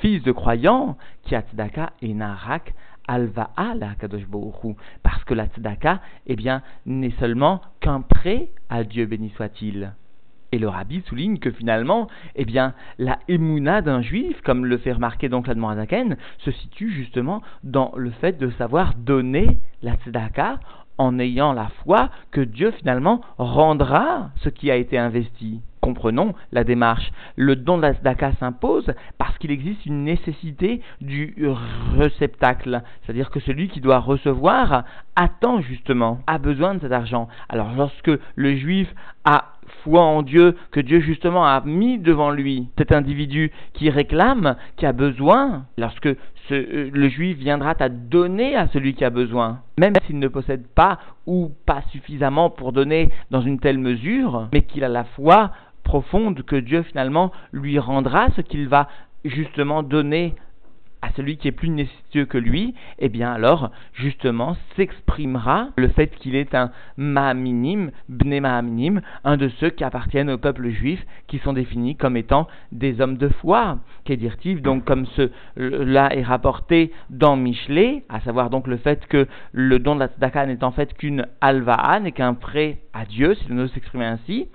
fils 0.00 0.22
de 0.22 0.32
croyants, 0.32 0.96
qui 1.22 1.34
Tzedaka 1.34 1.92
et 2.02 2.14
Narak, 2.14 2.74
alva'a 3.08 3.74
la 3.74 3.94
Kadosh 3.94 4.26
parce 5.02 5.24
que 5.24 5.34
la 5.34 5.46
tzedaka, 5.46 6.00
eh 6.26 6.36
bien, 6.36 6.62
n'est 6.86 7.14
seulement 7.18 7.60
qu'un 7.80 8.00
prêt 8.00 8.48
à 8.68 8.84
Dieu 8.84 9.06
béni 9.06 9.30
soit-il. 9.36 9.92
Et 10.52 10.58
le 10.58 10.68
rabbi 10.68 11.02
souligne 11.02 11.38
que 11.38 11.50
finalement, 11.50 12.08
eh 12.36 12.44
bien, 12.44 12.74
la 12.98 13.18
émouna 13.28 13.82
d'un 13.82 14.00
juif, 14.00 14.40
comme 14.42 14.64
le 14.64 14.78
fait 14.78 14.92
remarquer 14.92 15.28
donc 15.28 15.48
l'Admorazaken, 15.48 16.16
se 16.38 16.50
situe 16.50 16.90
justement 16.90 17.42
dans 17.64 17.92
le 17.96 18.10
fait 18.10 18.38
de 18.38 18.50
savoir 18.52 18.94
donner 18.94 19.58
la 19.82 19.96
tzedaka 19.96 20.60
en 20.98 21.18
ayant 21.18 21.52
la 21.52 21.68
foi 21.84 22.10
que 22.30 22.40
Dieu 22.40 22.70
finalement 22.72 23.20
rendra 23.38 24.30
ce 24.36 24.48
qui 24.48 24.70
a 24.70 24.76
été 24.76 24.98
investi 24.98 25.60
comprenons 25.86 26.34
la 26.50 26.64
démarche. 26.64 27.12
Le 27.36 27.54
don 27.54 27.78
de 27.78 27.82
la 27.82 28.32
s'impose 28.40 28.92
parce 29.18 29.38
qu'il 29.38 29.52
existe 29.52 29.86
une 29.86 30.02
nécessité 30.02 30.80
du 31.00 31.36
réceptacle. 31.96 32.82
C'est-à-dire 33.02 33.30
que 33.30 33.38
celui 33.38 33.68
qui 33.68 33.80
doit 33.80 34.00
recevoir 34.00 34.82
attend 35.14 35.60
justement, 35.60 36.18
a 36.26 36.38
besoin 36.38 36.74
de 36.74 36.80
cet 36.80 36.90
argent. 36.90 37.28
Alors 37.48 37.72
lorsque 37.76 38.10
le 38.34 38.56
juif 38.56 38.92
a 39.24 39.52
foi 39.84 40.02
en 40.02 40.22
Dieu, 40.22 40.56
que 40.72 40.80
Dieu 40.80 40.98
justement 40.98 41.46
a 41.46 41.60
mis 41.64 41.98
devant 41.98 42.30
lui 42.30 42.68
cet 42.78 42.90
individu 42.90 43.52
qui 43.72 43.88
réclame, 43.88 44.56
qui 44.76 44.86
a 44.86 44.92
besoin, 44.92 45.66
lorsque 45.78 46.08
euh, 46.50 46.90
le 46.92 47.08
juif 47.08 47.36
viendra 47.38 47.74
à 47.78 47.88
donner 47.88 48.56
à 48.56 48.68
celui 48.68 48.94
qui 48.94 49.04
a 49.04 49.10
besoin, 49.10 49.60
même 49.78 49.94
s'il 50.06 50.18
ne 50.18 50.28
possède 50.28 50.66
pas 50.66 50.98
ou 51.26 51.50
pas 51.66 51.82
suffisamment 51.90 52.50
pour 52.50 52.72
donner 52.72 53.10
dans 53.30 53.40
une 53.40 53.58
telle 53.58 53.78
mesure, 53.78 54.48
mais 54.52 54.62
qu'il 54.62 54.84
a 54.84 54.88
la 54.88 55.04
foi 55.04 55.50
profonde 55.82 56.42
que 56.42 56.56
Dieu 56.56 56.82
finalement 56.82 57.32
lui 57.52 57.78
rendra 57.78 58.28
ce 58.36 58.40
qu'il 58.40 58.68
va 58.68 58.88
justement 59.24 59.82
donner 59.82 60.34
à 61.06 61.12
celui 61.14 61.36
qui 61.36 61.46
est 61.46 61.52
plus 61.52 61.68
nécessiteux 61.68 62.24
que 62.24 62.36
lui, 62.36 62.74
eh 62.98 63.08
bien 63.08 63.32
alors, 63.32 63.70
justement, 63.94 64.56
s'exprimera 64.74 65.68
le 65.76 65.86
fait 65.86 66.08
qu'il 66.16 66.34
est 66.34 66.52
un 66.52 66.72
Mahaminim, 66.96 67.92
Bne 68.08 68.40
Mahaminim, 68.40 69.00
un 69.22 69.36
de 69.36 69.48
ceux 69.60 69.70
qui 69.70 69.84
appartiennent 69.84 70.30
au 70.30 70.38
peuple 70.38 70.68
juif, 70.70 71.00
qui 71.28 71.38
sont 71.38 71.52
définis 71.52 71.94
comme 71.94 72.16
étant 72.16 72.48
des 72.72 73.00
hommes 73.00 73.18
de 73.18 73.28
foi. 73.28 73.78
Dire 74.06 74.36
donc 74.62 74.84
comme 74.84 75.06
cela 75.16 76.14
est 76.14 76.22
rapporté 76.22 76.92
dans 77.10 77.36
Michelet, 77.36 78.04
à 78.08 78.20
savoir 78.20 78.50
donc 78.50 78.66
le 78.66 78.76
fait 78.76 79.06
que 79.06 79.26
le 79.52 79.78
don 79.78 79.94
de 79.94 80.00
la 80.00 80.08
tzedaka 80.08 80.46
n'est 80.46 80.64
en 80.64 80.70
fait 80.70 80.94
qu'une 80.94 81.26
alva'a, 81.40 82.00
n'est 82.00 82.12
qu'un 82.12 82.34
prêt 82.34 82.78
à 82.94 83.04
Dieu, 83.04 83.34
si 83.34 83.48
l'on 83.48 83.56
veut 83.56 83.68
s'exprimer 83.68 84.06
ainsi, 84.06 84.48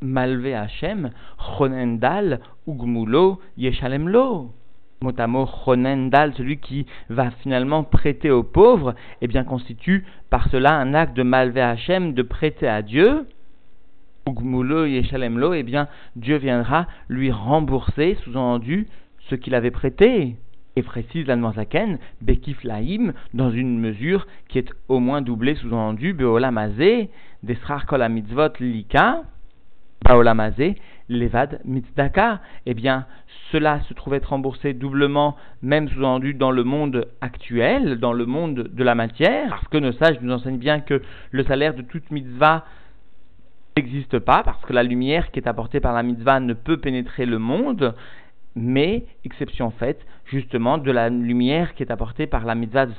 Malvé 0.00 0.54
Hachem, 0.54 1.10
Chonendal, 1.38 2.40
Ugmulo, 2.66 3.40
Yeshalemlo. 3.58 4.54
Motamo 5.02 5.46
Chonendal, 5.46 6.34
celui 6.34 6.58
qui 6.58 6.84
va 7.08 7.30
finalement 7.30 7.84
prêter 7.84 8.30
aux 8.30 8.42
pauvres, 8.42 8.94
eh 9.22 9.28
bien 9.28 9.44
constitue 9.44 10.04
par 10.28 10.50
cela 10.50 10.74
un 10.74 10.92
acte 10.92 11.16
de 11.16 11.22
Malvé 11.22 11.62
Hachem, 11.62 12.12
de 12.12 12.20
prêter 12.20 12.68
à 12.68 12.82
Dieu. 12.82 13.26
Ugmulo, 14.26 14.84
Yeshalemlo, 14.84 15.54
eh 15.54 15.62
bien 15.62 15.88
Dieu 16.16 16.36
viendra 16.36 16.86
lui 17.08 17.32
rembourser, 17.32 18.18
sous-entendu, 18.24 18.88
ce 19.30 19.36
qu'il 19.36 19.54
avait 19.54 19.70
prêté. 19.70 20.36
Et 20.76 20.82
précise 20.82 21.26
la 21.26 21.36
Zaken, 21.52 21.98
Bekif 22.20 22.62
Laïm, 22.62 23.14
dans 23.32 23.50
une 23.50 23.80
mesure 23.80 24.26
qui 24.48 24.58
est 24.58 24.70
au 24.88 25.00
moins 25.00 25.22
doublée, 25.22 25.54
sous-entendu, 25.54 26.12
Beolamazé, 26.12 27.08
Desrar 27.42 27.86
Kol 27.86 28.06
Mitzvot 28.10 28.52
Lika, 28.60 29.22
Baolamazé, 30.04 30.76
Levad 31.10 31.60
Mitzdaka, 31.64 32.40
eh 32.66 32.74
bien, 32.74 33.04
cela 33.50 33.80
se 33.88 33.94
trouve 33.94 34.14
être 34.14 34.30
remboursé 34.30 34.72
doublement, 34.72 35.36
même 35.60 35.88
sous-entendu 35.88 36.34
dans 36.34 36.52
le 36.52 36.62
monde 36.62 37.08
actuel, 37.20 37.98
dans 37.98 38.12
le 38.12 38.26
monde 38.26 38.70
de 38.72 38.84
la 38.84 38.94
matière, 38.94 39.50
parce 39.50 39.68
que 39.68 39.78
nos 39.78 39.92
sages 39.92 40.20
nous 40.22 40.32
enseignent 40.32 40.58
bien 40.58 40.80
que 40.80 41.02
le 41.32 41.44
salaire 41.44 41.74
de 41.74 41.82
toute 41.82 42.10
mitzvah 42.12 42.64
n'existe 43.76 44.20
pas, 44.20 44.44
parce 44.44 44.64
que 44.64 44.72
la 44.72 44.84
lumière 44.84 45.32
qui 45.32 45.40
est 45.40 45.48
apportée 45.48 45.80
par 45.80 45.92
la 45.94 46.04
mitzvah 46.04 46.38
ne 46.38 46.54
peut 46.54 46.76
pénétrer 46.76 47.26
le 47.26 47.40
monde, 47.40 47.94
mais 48.54 49.04
exception 49.24 49.70
faite 49.72 50.06
justement 50.30 50.78
de 50.78 50.90
la 50.90 51.08
lumière 51.08 51.74
qui 51.74 51.82
est 51.82 51.90
apportée 51.90 52.26
par 52.26 52.44
la 52.44 52.54
mitzvah 52.54 52.86
de 52.86 52.92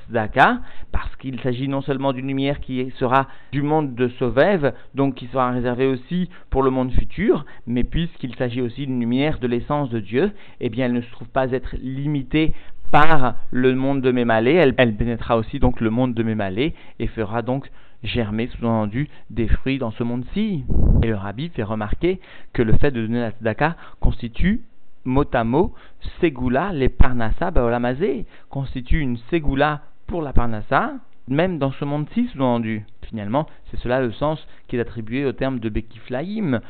parce 0.91 1.15
qu'il 1.17 1.39
s'agit 1.39 1.67
non 1.67 1.81
seulement 1.81 2.13
d'une 2.13 2.27
lumière 2.27 2.59
qui 2.59 2.91
sera 2.97 3.27
du 3.51 3.61
monde 3.61 3.95
de 3.95 4.09
Sauvève, 4.19 4.73
donc 4.95 5.15
qui 5.15 5.27
sera 5.27 5.51
réservée 5.51 5.87
aussi 5.87 6.29
pour 6.49 6.63
le 6.63 6.69
monde 6.69 6.91
futur, 6.91 7.45
mais 7.67 7.83
puisqu'il 7.83 8.35
s'agit 8.35 8.61
aussi 8.61 8.85
d'une 8.85 8.99
lumière 8.99 9.39
de 9.39 9.47
l'essence 9.47 9.89
de 9.89 9.99
Dieu, 9.99 10.31
eh 10.59 10.69
bien 10.69 10.85
elle 10.85 10.93
ne 10.93 11.01
se 11.01 11.11
trouve 11.11 11.29
pas 11.29 11.51
être 11.51 11.75
limitée 11.81 12.53
par 12.91 13.35
le 13.51 13.73
monde 13.73 14.01
de 14.01 14.11
Mémalé, 14.11 14.53
elle, 14.53 14.73
elle 14.77 14.95
pénétrera 14.95 15.37
aussi 15.37 15.59
donc 15.59 15.79
le 15.79 15.89
monde 15.89 16.13
de 16.13 16.23
Mémalé 16.23 16.73
et 16.99 17.07
fera 17.07 17.41
donc 17.41 17.69
germer, 18.03 18.47
sous-entendu, 18.47 19.09
des 19.29 19.47
fruits 19.47 19.77
dans 19.77 19.91
ce 19.91 20.03
monde-ci. 20.03 20.65
Et 21.03 21.07
le 21.07 21.15
rabbi 21.15 21.49
fait 21.49 21.63
remarquer 21.63 22.19
que 22.53 22.61
le 22.61 22.73
fait 22.73 22.91
de 22.91 23.01
donner 23.01 23.19
la 23.19 23.31
tzedaka 23.31 23.75
constitue 23.99 24.61
mot 25.05 25.25
à 25.33 25.43
mot, 25.43 25.73
Segula, 26.19 26.71
les 26.73 26.89
Parnassa 26.89 27.51
Baolamazé, 27.51 28.25
constitue 28.49 28.99
une 28.99 29.17
Segula 29.29 29.81
pour 30.07 30.21
la 30.21 30.33
Parnassa, 30.33 30.93
même 31.27 31.57
dans 31.59 31.71
ce 31.71 31.85
monde-ci, 31.85 32.27
sous-entendu. 32.29 32.85
Finalement, 33.03 33.47
c'est 33.69 33.79
cela 33.79 34.01
le 34.01 34.11
sens 34.11 34.45
qui 34.67 34.77
est 34.77 34.79
attribué 34.79 35.25
au 35.25 35.31
terme 35.31 35.59
de 35.59 35.69
Bekiflaïm, 35.69 36.61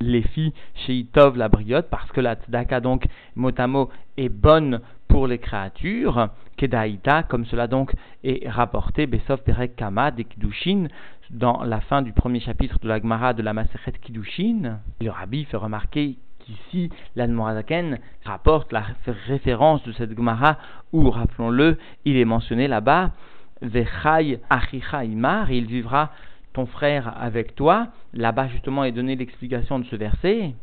les 0.00 0.22
filles 0.22 0.52
chez 0.74 1.06
la 1.36 1.48
briotte, 1.48 1.88
parce 1.90 2.10
que 2.10 2.20
la 2.20 2.34
tzedaka 2.34 2.80
donc 2.80 3.06
motamo 3.36 3.90
est 4.16 4.28
bonne 4.28 4.80
pour 5.08 5.26
les 5.26 5.38
créatures, 5.38 6.28
Kedaïta, 6.56 7.22
comme 7.22 7.46
cela 7.46 7.66
donc 7.66 7.94
est 8.22 8.48
rapporté, 8.48 9.06
Besov 9.06 9.42
Perek 9.42 9.76
Kama 9.76 10.10
de 10.10 10.22
Kiddushin, 10.22 10.88
dans 11.30 11.62
la 11.64 11.80
fin 11.80 12.02
du 12.02 12.12
premier 12.12 12.40
chapitre 12.40 12.78
de 12.80 12.88
la 12.88 13.00
Gemara 13.00 13.32
de 13.32 13.42
la 13.42 13.52
Maseret 13.52 13.92
Kiddushin. 14.02 14.78
Le 15.00 15.10
rabbi 15.10 15.44
fait 15.44 15.56
remarquer 15.56 16.16
qu'ici, 16.44 16.90
l'Admorazaken 17.16 17.98
rapporte 18.24 18.72
la 18.72 18.84
référence 19.26 19.82
de 19.84 19.92
cette 19.92 20.16
Gemara 20.16 20.58
où, 20.92 21.10
rappelons-le, 21.10 21.78
il 22.04 22.16
est 22.16 22.24
mentionné 22.24 22.68
là-bas, 22.68 23.12
Vechai 23.62 24.40
Achicha 24.50 25.04
Imar, 25.04 25.50
il 25.50 25.66
vivra 25.66 26.10
ton 26.52 26.66
frère 26.66 27.14
avec 27.20 27.54
toi. 27.54 27.88
Là-bas, 28.12 28.48
justement, 28.48 28.84
est 28.84 28.92
donné 28.92 29.16
l'explication 29.16 29.78
de 29.78 29.84
ce 29.86 29.96
verset. 29.96 30.54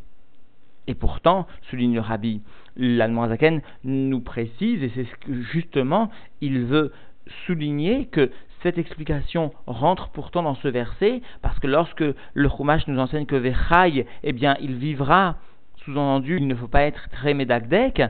Et 0.87 0.95
pourtant, 0.95 1.47
souligne 1.69 1.93
le 1.93 2.01
rabbi, 2.01 2.41
l'Admorazaken 2.75 3.61
nous 3.83 4.21
précise, 4.21 4.81
et 4.83 4.91
c'est 4.95 5.07
justement 5.51 6.09
il 6.41 6.65
veut 6.65 6.91
souligner 7.45 8.07
que 8.07 8.31
cette 8.63 8.77
explication 8.77 9.53
rentre 9.67 10.09
pourtant 10.09 10.43
dans 10.43 10.55
ce 10.55 10.67
verset, 10.67 11.21
parce 11.41 11.59
que 11.59 11.67
lorsque 11.67 12.03
le 12.33 12.49
Chumash 12.49 12.87
nous 12.87 12.99
enseigne 12.99 13.25
que 13.25 13.35
Vechai, 13.35 14.05
eh 14.23 14.33
bien, 14.33 14.55
il 14.59 14.75
vivra, 14.75 15.37
sous-entendu, 15.85 16.37
il 16.37 16.47
ne 16.47 16.55
faut 16.55 16.67
pas 16.67 16.83
être 16.83 17.09
très 17.09 17.33
médagdek, 17.33 18.01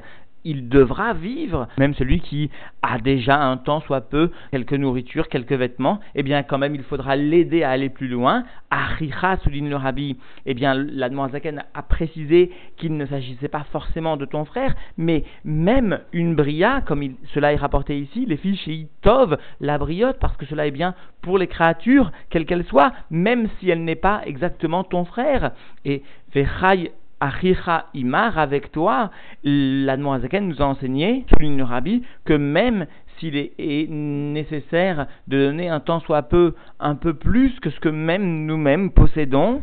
il 0.43 0.69
devra 0.69 1.13
vivre, 1.13 1.67
même 1.77 1.93
celui 1.93 2.19
qui 2.19 2.49
a 2.81 2.97
déjà 2.97 3.39
un 3.39 3.57
temps, 3.57 3.81
soit 3.81 4.01
peu, 4.01 4.31
quelques 4.51 4.73
nourritures, 4.73 5.27
quelques 5.27 5.53
vêtements, 5.53 5.99
eh 6.15 6.23
bien 6.23 6.43
quand 6.43 6.57
même 6.57 6.75
il 6.75 6.83
faudra 6.83 7.15
l'aider 7.15 7.63
à 7.63 7.69
aller 7.69 7.89
plus 7.89 8.07
loin. 8.07 8.43
Aricha, 8.71 9.37
souligne 9.37 9.69
le 9.69 9.75
rabbi, 9.75 10.17
eh 10.45 10.53
bien 10.53 10.73
la 10.73 11.09
Zaken 11.29 11.63
a 11.73 11.83
précisé 11.83 12.51
qu'il 12.77 12.97
ne 12.97 13.05
s'agissait 13.05 13.49
pas 13.49 13.65
forcément 13.71 14.17
de 14.17 14.25
ton 14.25 14.45
frère, 14.45 14.73
mais 14.97 15.23
même 15.43 15.99
une 16.11 16.35
bria, 16.35 16.81
comme 16.81 17.03
cela 17.33 17.53
est 17.53 17.57
rapporté 17.57 17.99
ici, 17.99 18.25
les 18.25 18.37
filles 18.37 18.57
chez 18.57 18.73
Itov, 18.73 19.37
la 19.59 19.77
briotte, 19.77 20.17
parce 20.19 20.37
que 20.37 20.45
cela 20.45 20.65
est 20.65 20.71
bien 20.71 20.95
pour 21.21 21.37
les 21.37 21.47
créatures, 21.47 22.11
quelles 22.29 22.45
qu'elles 22.45 22.65
soient, 22.65 22.93
même 23.11 23.47
si 23.59 23.69
elle 23.69 23.83
n'est 23.83 23.95
pas 23.95 24.21
exactement 24.25 24.83
ton 24.83 25.05
frère. 25.05 25.51
Et 25.85 26.01
Vechai 26.33 26.91
Achicha 27.21 27.85
Imar, 27.93 28.37
avec 28.39 28.71
toi, 28.71 29.11
l'Admoazaken 29.43 30.47
nous 30.47 30.61
a 30.61 30.65
enseigné, 30.65 31.23
souligne 31.29 31.57
le 31.57 31.63
Rabbi, 31.63 32.03
que 32.25 32.33
même 32.33 32.87
s'il 33.17 33.37
est, 33.37 33.87
nécessaire 33.89 35.05
de 35.27 35.45
donner 35.45 35.69
un 35.69 35.79
temps 35.79 35.99
soit 35.99 36.23
peu, 36.23 36.55
un 36.79 36.95
peu 36.95 37.13
plus 37.13 37.59
que 37.59 37.69
ce 37.69 37.79
que 37.79 37.89
même 37.89 38.45
nous-mêmes 38.47 38.91
possédons, 38.91 39.61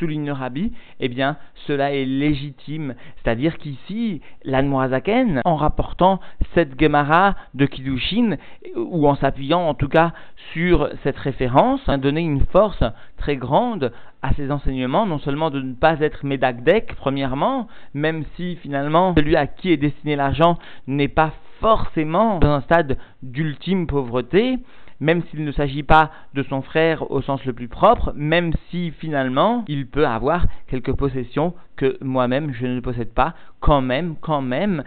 souligne 0.00 0.26
le 0.26 0.70
eh 1.00 1.08
bien, 1.08 1.36
cela 1.66 1.92
est 1.92 2.06
légitime. 2.06 2.94
C'est-à-dire 3.16 3.58
qu'ici, 3.58 4.22
l'Anmoazaken, 4.44 5.42
en 5.44 5.56
rapportant 5.56 6.20
cette 6.54 6.80
Gemara 6.80 7.36
de 7.54 7.66
Kiddushin, 7.66 8.36
ou 8.74 9.06
en 9.06 9.14
s'appuyant 9.14 9.60
en 9.60 9.74
tout 9.74 9.88
cas 9.88 10.12
sur 10.52 10.88
cette 11.04 11.18
référence, 11.18 11.86
a 11.86 11.98
donné 11.98 12.22
une 12.22 12.46
force 12.46 12.82
très 13.18 13.36
grande 13.36 13.92
à 14.22 14.32
ses 14.34 14.50
enseignements, 14.50 15.06
non 15.06 15.18
seulement 15.18 15.50
de 15.50 15.60
ne 15.60 15.74
pas 15.74 16.00
être 16.00 16.24
médagdek, 16.24 16.94
premièrement, 16.96 17.68
même 17.94 18.24
si 18.36 18.56
finalement 18.56 19.14
celui 19.14 19.36
à 19.36 19.46
qui 19.46 19.70
est 19.70 19.76
destiné 19.76 20.16
l'argent 20.16 20.58
n'est 20.86 21.08
pas 21.08 21.32
forcément 21.60 22.38
dans 22.38 22.52
un 22.52 22.60
stade 22.62 22.96
d'ultime 23.22 23.86
pauvreté, 23.86 24.58
même 25.00 25.22
s'il 25.24 25.44
ne 25.44 25.52
s'agit 25.52 25.82
pas 25.82 26.10
de 26.34 26.42
son 26.42 26.62
frère 26.62 27.10
au 27.10 27.22
sens 27.22 27.44
le 27.44 27.52
plus 27.52 27.68
propre, 27.68 28.12
même 28.14 28.52
si 28.70 28.90
finalement 28.92 29.64
il 29.68 29.86
peut 29.86 30.06
avoir 30.06 30.46
quelques 30.68 30.94
possessions 30.94 31.54
que 31.76 31.96
moi-même 32.02 32.52
je 32.52 32.66
ne 32.66 32.80
possède 32.80 33.12
pas, 33.12 33.34
quand 33.60 33.80
même, 33.80 34.14
quand 34.20 34.42
même, 34.42 34.84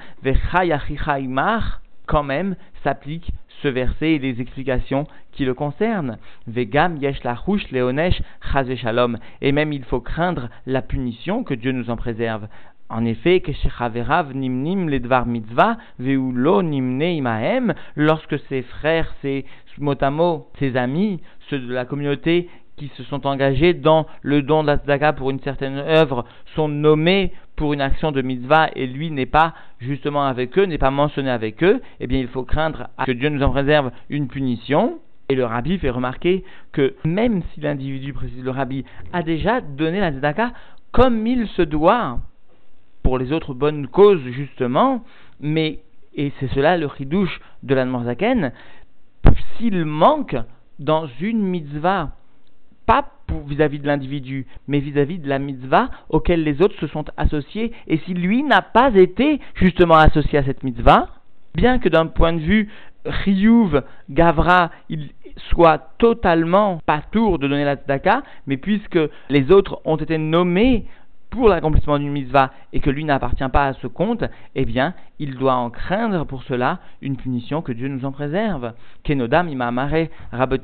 quand 2.06 2.24
même 2.24 2.56
s'applique 2.84 3.32
ce 3.62 3.68
verset 3.70 4.14
et 4.14 4.20
les 4.20 4.42
explications 4.42 5.08
qui 5.32 5.46
le 5.46 5.54
concernent. 5.54 6.18
Vegam 6.48 6.98
yesh 6.98 7.24
la 7.24 7.38
leonesh 7.72 8.22
shalom. 8.76 9.18
Et 9.42 9.52
même 9.52 9.74
il 9.74 9.84
faut 9.84 10.02
craindre 10.02 10.50
la 10.66 10.82
punition, 10.82 11.44
que 11.44 11.54
Dieu 11.54 11.72
nous 11.72 11.90
en 11.90 11.96
préserve. 11.96 12.48
En 12.90 13.06
effet, 13.06 13.42
ledvar 13.46 15.26
mitzvah 15.26 15.78
veulo 15.98 16.62
nimne 16.62 17.02
imahem, 17.02 17.74
lorsque 17.96 18.38
ses 18.50 18.62
frères, 18.62 19.12
ses 19.22 19.46
motamo, 19.80 20.48
ses 20.60 20.76
amis, 20.76 21.20
ceux 21.50 21.60
de 21.60 21.74
la 21.74 21.86
communauté 21.86 22.50
qui 22.78 22.92
se 22.98 23.04
sont 23.04 23.28
engagés 23.28 23.74
dans 23.74 24.08
le 24.22 24.42
don 24.42 24.64
de 24.64 24.78
la 24.86 25.14
pour 25.14 25.30
une 25.30 25.40
certaine 25.42 25.78
œuvre 25.78 26.26
sont 26.56 26.68
nommés 26.68 27.32
pour 27.56 27.74
une 27.74 27.82
action 27.82 28.12
de 28.12 28.22
mitzvah 28.22 28.70
et 28.76 28.88
lui 28.88 29.12
n'est 29.12 29.28
pas 29.28 29.54
justement 29.80 30.26
avec 30.26 30.58
eux, 30.58 30.66
n'est 30.66 30.80
pas 30.80 30.92
mentionné 30.92 31.30
avec 31.30 31.64
eux, 31.64 31.82
eh 32.00 32.08
bien 32.08 32.20
il 32.20 32.28
faut 32.28 32.44
craindre 32.44 32.88
que 33.06 33.12
Dieu 33.12 33.30
nous 33.30 33.44
en 33.44 33.52
réserve 33.52 33.92
une 34.10 34.28
punition. 34.28 35.00
Et 35.30 35.36
le 35.36 35.46
rabbi 35.46 35.78
fait 35.78 35.90
remarquer 35.90 36.44
que 36.74 36.96
même 37.06 37.44
si 37.54 37.62
l'individu, 37.62 38.12
précise 38.12 38.44
le 38.44 38.52
rabbi, 38.52 38.84
a 39.14 39.24
déjà 39.24 39.62
donné 39.62 40.00
la 40.00 40.12
tzedaka 40.12 40.52
comme 40.92 41.26
il 41.26 41.48
se 41.48 41.62
doit, 41.62 42.20
pour 43.04 43.18
les 43.18 43.32
autres 43.32 43.54
bonnes 43.54 43.88
causes 43.88 44.24
justement, 44.32 45.04
mais, 45.40 45.80
et 46.16 46.32
c'est 46.40 46.50
cela 46.54 46.78
le 46.78 46.88
chidouche 46.98 47.40
de 47.64 47.76
la 47.76 47.86
Zaken, 48.04 48.52
s'il 49.64 49.86
manque 49.86 50.36
dans 50.80 51.08
une 51.22 51.42
mitzvah, 51.42 52.10
pas 52.86 53.06
vis-à-vis 53.48 53.80
de 53.80 53.88
l'individu, 53.88 54.46
mais 54.68 54.80
vis-à-vis 54.80 55.20
de 55.20 55.30
la 55.30 55.40
mitzvah 55.40 55.90
auquel 56.10 56.44
les 56.44 56.62
autres 56.62 56.78
se 56.80 56.88
sont 56.88 57.06
associés, 57.16 57.72
et 57.88 57.98
si 58.00 58.14
lui 58.14 58.44
n'a 58.44 58.62
pas 58.62 58.94
été 58.94 59.40
justement 59.56 59.96
associé 59.96 60.38
à 60.38 60.44
cette 60.44 60.64
mitzvah, 60.64 61.08
bien 61.56 61.80
que 61.80 61.88
d'un 61.88 62.08
point 62.08 62.34
de 62.34 62.40
vue 62.40 62.70
Riyuv, 63.06 63.84
Gavra, 64.10 64.70
il 64.90 65.10
soit 65.50 65.94
totalement 65.98 66.80
pas 66.86 67.02
tour 67.12 67.40
de 67.40 67.48
donner 67.48 67.64
la 67.64 67.76
tzedaka, 67.76 68.24
mais 68.46 68.58
puisque 68.58 69.00
les 69.30 69.52
autres 69.52 69.82
ont 69.86 69.98
été 69.98 70.18
nommés 70.18 70.86
pour 71.34 71.50
l'accomplissement 71.50 71.98
d'une 71.98 72.12
mitzvah 72.12 72.52
et 72.74 72.80
que 72.80 72.92
lui 72.92 73.04
n'appartient 73.04 73.50
pas 73.52 73.66
à 73.66 73.74
ce 73.74 73.88
compte, 73.88 74.24
eh 74.54 74.66
bien, 74.66 74.94
il 75.18 75.36
doit 75.36 75.56
en 75.56 75.72
craindre 75.72 76.28
pour 76.28 76.44
cela 76.44 76.78
une 77.02 77.18
punition 77.18 77.64
que 77.64 77.72
Dieu 77.72 77.88
nous 77.88 78.06
en 78.06 78.12
préserve. 78.12 78.74
Kenodam 79.04 79.50
imamare 79.50 80.10
rabot 80.32 80.58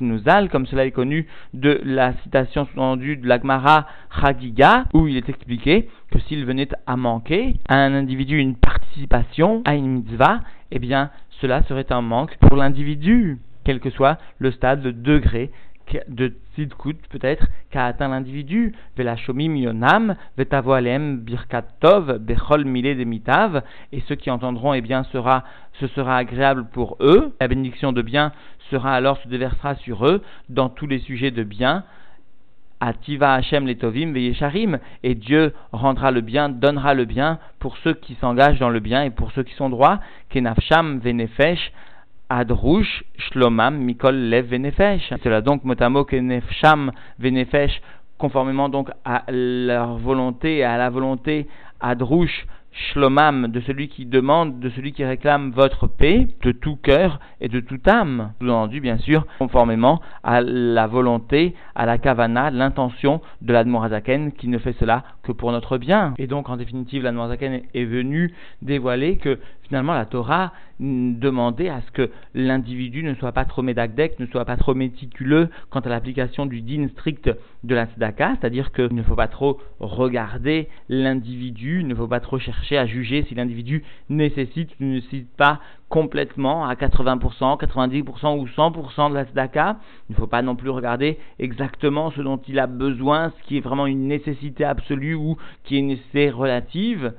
comme 0.52 0.68
cela 0.68 0.86
est 0.86 0.92
connu 0.92 1.26
de 1.56 1.82
la 1.84 2.14
citation 2.22 2.66
sous-tendue 2.66 3.18
de 3.18 3.28
l'Agmara 3.28 3.88
Chagiga, 4.22 4.86
où 4.94 5.08
il 5.08 5.18
est 5.18 5.28
expliqué 5.28 5.90
que 6.12 6.20
s'il 6.20 6.46
venait 6.46 6.70
à 6.86 6.96
manquer 6.96 7.56
à 7.68 7.78
un 7.78 7.96
individu 7.96 8.38
une 8.38 8.56
participation 8.56 9.64
à 9.66 9.74
une 9.74 9.88
mitzvah, 9.88 10.42
eh 10.70 10.78
bien, 10.78 11.10
cela 11.42 11.64
serait 11.64 11.92
un 11.92 12.02
manque 12.02 12.38
pour 12.42 12.56
l'individu, 12.56 13.40
quel 13.64 13.80
que 13.80 13.90
soit 13.90 14.20
le 14.38 14.52
stade, 14.52 14.84
le 14.84 14.94
degré 14.94 15.50
de 16.08 16.34
tzidkut 16.54 16.98
peut-être 17.10 17.48
qu'a 17.72 17.86
atteint 17.86 18.10
l'individu. 18.10 18.74
Velashomim 18.98 19.56
yonam, 19.56 20.16
vetavoalem 20.38 21.18
birkat 21.20 21.64
bechol 22.20 22.66
mile 22.66 22.98
demitav, 22.98 23.64
et 23.92 24.02
ceux 24.08 24.16
qui 24.16 24.30
entendront, 24.30 24.74
eh 24.74 24.82
bien, 24.82 25.04
sera, 25.06 25.44
ce 25.74 25.88
sera 25.88 26.18
agréable 26.18 26.66
pour 26.72 26.98
eux. 27.00 27.34
La 27.40 27.48
bénédiction 27.48 27.92
de 27.92 28.02
bien 28.02 28.32
sera 28.70 28.94
alors 28.94 29.18
se 29.18 29.28
déversera 29.28 29.76
sur 29.76 30.06
eux 30.06 30.22
dans 30.50 30.70
tous 30.70 30.88
les 30.88 31.00
sujets 31.00 31.32
de 31.32 31.44
bien. 31.44 31.84
Ativa 32.82 33.34
Hashem 33.34 33.68
letovim 33.68 34.14
veyesharim, 34.14 34.80
et 35.04 35.14
Dieu 35.14 35.54
rendra 35.74 36.12
le 36.12 36.22
bien, 36.22 36.48
donnera 36.48 36.94
le 36.94 37.04
bien 37.04 37.40
pour 37.60 37.78
ceux 37.78 37.94
qui 37.94 38.16
s'engagent 38.16 38.60
dans 38.60 38.70
le 38.70 38.80
bien 38.80 39.04
et 39.04 39.10
pour 39.10 39.32
ceux 39.34 39.44
qui 39.44 39.54
sont 39.56 39.70
droits. 39.70 40.00
Venefesh, 40.34 41.74
Adrush 42.30 43.04
Shlomam 43.18 43.78
Mikol 43.78 44.16
Lev 44.16 44.50
Venefesh. 44.50 45.14
Cela 45.24 45.42
donc 45.42 45.64
motamo 45.64 46.06
que 46.06 46.16
Venefesh, 47.18 47.82
conformément 48.18 48.70
donc 48.70 48.90
à 49.04 49.24
leur 49.30 49.98
volonté 49.98 50.58
et 50.58 50.64
à 50.64 50.78
la 50.78 50.90
volonté 50.90 51.48
Adrush 51.80 52.46
Shlomam, 52.72 53.48
de 53.48 53.60
celui 53.62 53.90
qui 53.90 54.06
demande, 54.06 54.60
de 54.60 54.70
celui 54.70 54.94
qui 54.94 55.04
réclame 55.04 55.52
votre 55.52 55.88
paix, 55.88 56.28
de 56.44 56.52
tout 56.52 56.76
cœur 56.76 57.20
et 57.42 57.50
de 57.50 57.60
toute 57.60 57.88
âme. 57.88 58.34
Sous-entendu, 58.40 58.80
bien 58.80 58.98
sûr, 59.00 59.26
conformément 59.40 60.02
à 60.24 60.42
la 60.42 60.86
volonté, 60.88 61.56
à 61.76 61.86
la 61.86 61.98
kavana, 61.98 62.52
l'intention 62.52 63.22
de 63.42 63.54
l'Admorazaken 63.54 64.34
qui 64.34 64.48
ne 64.48 64.60
fait 64.60 64.76
cela 64.80 65.04
pour 65.34 65.52
notre 65.52 65.78
bien. 65.78 66.14
Et 66.18 66.28
donc, 66.28 66.50
en 66.50 66.58
définitive, 66.58 67.04
l'Admorazaken 67.04 67.62
est 67.74 67.86
venu 67.86 68.34
dévoiler 68.62 69.18
que 69.18 69.40
finalement 69.64 69.94
la 69.94 70.06
Torah 70.06 70.52
demandait 70.80 71.70
à 71.70 71.82
ce 71.82 71.92
que 71.92 72.10
l'individu 72.34 73.04
ne 73.04 73.14
soit 73.16 73.34
pas 73.34 73.46
trop 73.46 73.62
médagdek, 73.62 74.20
ne 74.20 74.26
soit 74.28 74.46
pas 74.46 74.58
trop 74.58 74.74
méticuleux 74.74 75.50
quant 75.70 75.82
à 75.82 75.90
l'application 75.90 76.46
du 76.46 76.62
din 76.62 76.88
strict 76.90 77.30
de 77.64 77.76
la 77.76 77.86
tzedaka, 77.86 78.38
c'est-à-dire 78.40 78.72
qu'il 78.72 78.96
ne 78.96 79.04
faut 79.04 79.16
pas 79.16 79.28
trop 79.28 79.60
regarder 79.80 80.70
l'individu, 80.88 81.82
il 81.82 81.88
ne 81.88 81.96
faut 81.96 82.08
pas 82.08 82.22
trop 82.22 82.40
chercher 82.40 82.78
à 82.78 82.86
juger 82.86 83.24
si 83.28 83.36
l'individu 83.36 83.84
nécessite 84.10 84.72
ou 84.80 84.86
ne 84.86 84.94
nécessite 84.96 85.30
pas 85.36 85.60
complètement 85.90 86.66
à 86.66 86.76
80%, 86.76 87.60
90% 87.60 88.40
ou 88.40 88.46
100% 88.46 89.10
de 89.10 89.16
la 89.16 89.26
tzedaka. 89.26 89.78
Il 90.10 90.14
ne 90.14 90.18
faut 90.18 90.28
pas 90.28 90.42
non 90.42 90.56
plus 90.56 90.70
regarder 90.70 91.18
exactement 91.40 92.12
ce 92.12 92.22
dont 92.22 92.40
il 92.48 92.60
a 92.60 92.68
besoin, 92.68 93.32
ce 93.32 93.48
qui 93.48 93.58
est 93.58 93.62
vraiment 93.62 93.88
une 93.88 94.08
nécessité 94.08 94.64
absolue 94.64 95.16
ou 95.16 95.38
qui 95.64 95.76
est 95.76 95.80
une 95.80 95.88
nécessité 95.88 96.30
relative. 96.30 97.14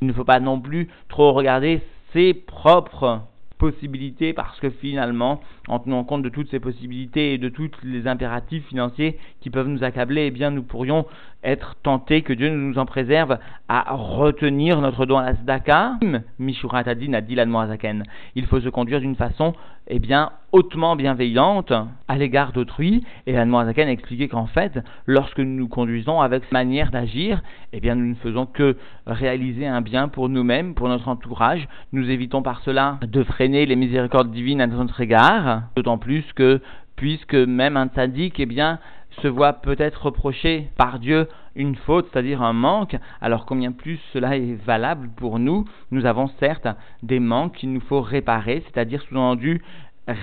Il 0.00 0.08
ne 0.08 0.12
faut 0.12 0.24
pas 0.24 0.40
non 0.40 0.60
plus 0.60 0.88
trop 1.08 1.32
regarder 1.32 1.82
ses 2.12 2.32
propres 2.34 3.20
possibilités 3.58 4.32
parce 4.32 4.58
que 4.58 4.70
finalement, 4.70 5.40
en 5.68 5.78
tenant 5.78 6.02
compte 6.02 6.22
de 6.22 6.30
toutes 6.30 6.50
ces 6.50 6.58
possibilités 6.58 7.34
et 7.34 7.38
de 7.38 7.50
tous 7.50 7.70
les 7.84 8.08
impératifs 8.08 8.66
financiers 8.66 9.18
qui 9.40 9.50
peuvent 9.50 9.68
nous 9.68 9.84
accabler, 9.84 10.26
eh 10.26 10.30
bien 10.30 10.50
nous 10.50 10.62
pourrions 10.62 11.04
être 11.42 11.76
tentés, 11.82 12.22
que 12.22 12.32
Dieu 12.32 12.50
nous 12.50 12.78
en 12.78 12.86
préserve, 12.86 13.38
à 13.68 13.94
retenir 13.94 14.80
notre 14.80 15.06
don 15.06 15.18
à 15.18 15.24
la 15.24 15.34
tzedaka. 15.34 15.98
Mishurat 16.38 16.82
Adin 16.86 17.14
a 17.14 17.20
dit 17.20 17.36
Il 18.34 18.46
faut 18.46 18.60
se 18.60 18.68
conduire 18.68 19.00
d'une 19.00 19.16
façon, 19.16 19.54
eh 19.86 19.98
bien, 19.98 20.32
hautement 20.52 20.96
bienveillante 20.96 21.72
à 22.08 22.18
l'égard 22.18 22.52
d'autrui. 22.52 23.04
Et 23.26 23.32
l'Admoazaken 23.32 23.88
a 23.88 23.92
expliqué 23.92 24.28
qu'en 24.28 24.46
fait, 24.46 24.78
lorsque 25.06 25.38
nous 25.38 25.56
nous 25.56 25.68
conduisons 25.68 26.20
avec 26.20 26.44
cette 26.44 26.52
manière 26.52 26.90
d'agir, 26.90 27.42
eh 27.72 27.80
bien, 27.80 27.94
nous 27.94 28.06
ne 28.06 28.14
faisons 28.14 28.46
que 28.46 28.76
réaliser 29.06 29.66
un 29.66 29.80
bien 29.80 30.08
pour 30.08 30.28
nous-mêmes, 30.28 30.74
pour 30.74 30.88
notre 30.88 31.08
entourage. 31.08 31.66
Nous 31.92 32.10
évitons 32.10 32.42
par 32.42 32.60
cela 32.62 32.98
de 33.02 33.22
freiner 33.22 33.66
les 33.66 33.76
miséricordes 33.76 34.30
divines 34.30 34.60
à 34.60 34.66
notre 34.66 35.00
égard. 35.00 35.62
D'autant 35.76 35.98
plus 35.98 36.24
que, 36.34 36.60
puisque 36.96 37.34
même 37.34 37.76
un 37.76 37.86
tzaddik, 37.86 38.38
eh 38.40 38.46
bien, 38.46 38.78
se 39.22 39.28
voit 39.28 39.54
peut-être 39.54 40.06
reprocher 40.06 40.70
par 40.76 40.98
Dieu 40.98 41.28
une 41.54 41.76
faute, 41.76 42.08
c'est-à-dire 42.10 42.42
un 42.42 42.52
manque, 42.52 42.96
alors 43.20 43.44
combien 43.44 43.72
plus 43.72 43.98
cela 44.12 44.36
est 44.36 44.54
valable 44.64 45.10
pour 45.16 45.38
nous. 45.38 45.64
Nous 45.90 46.06
avons 46.06 46.28
certes 46.38 46.68
des 47.02 47.20
manques 47.20 47.54
qu'il 47.56 47.72
nous 47.72 47.80
faut 47.80 48.00
réparer, 48.00 48.62
c'est-à-dire 48.66 49.02
sous-entendu 49.02 49.62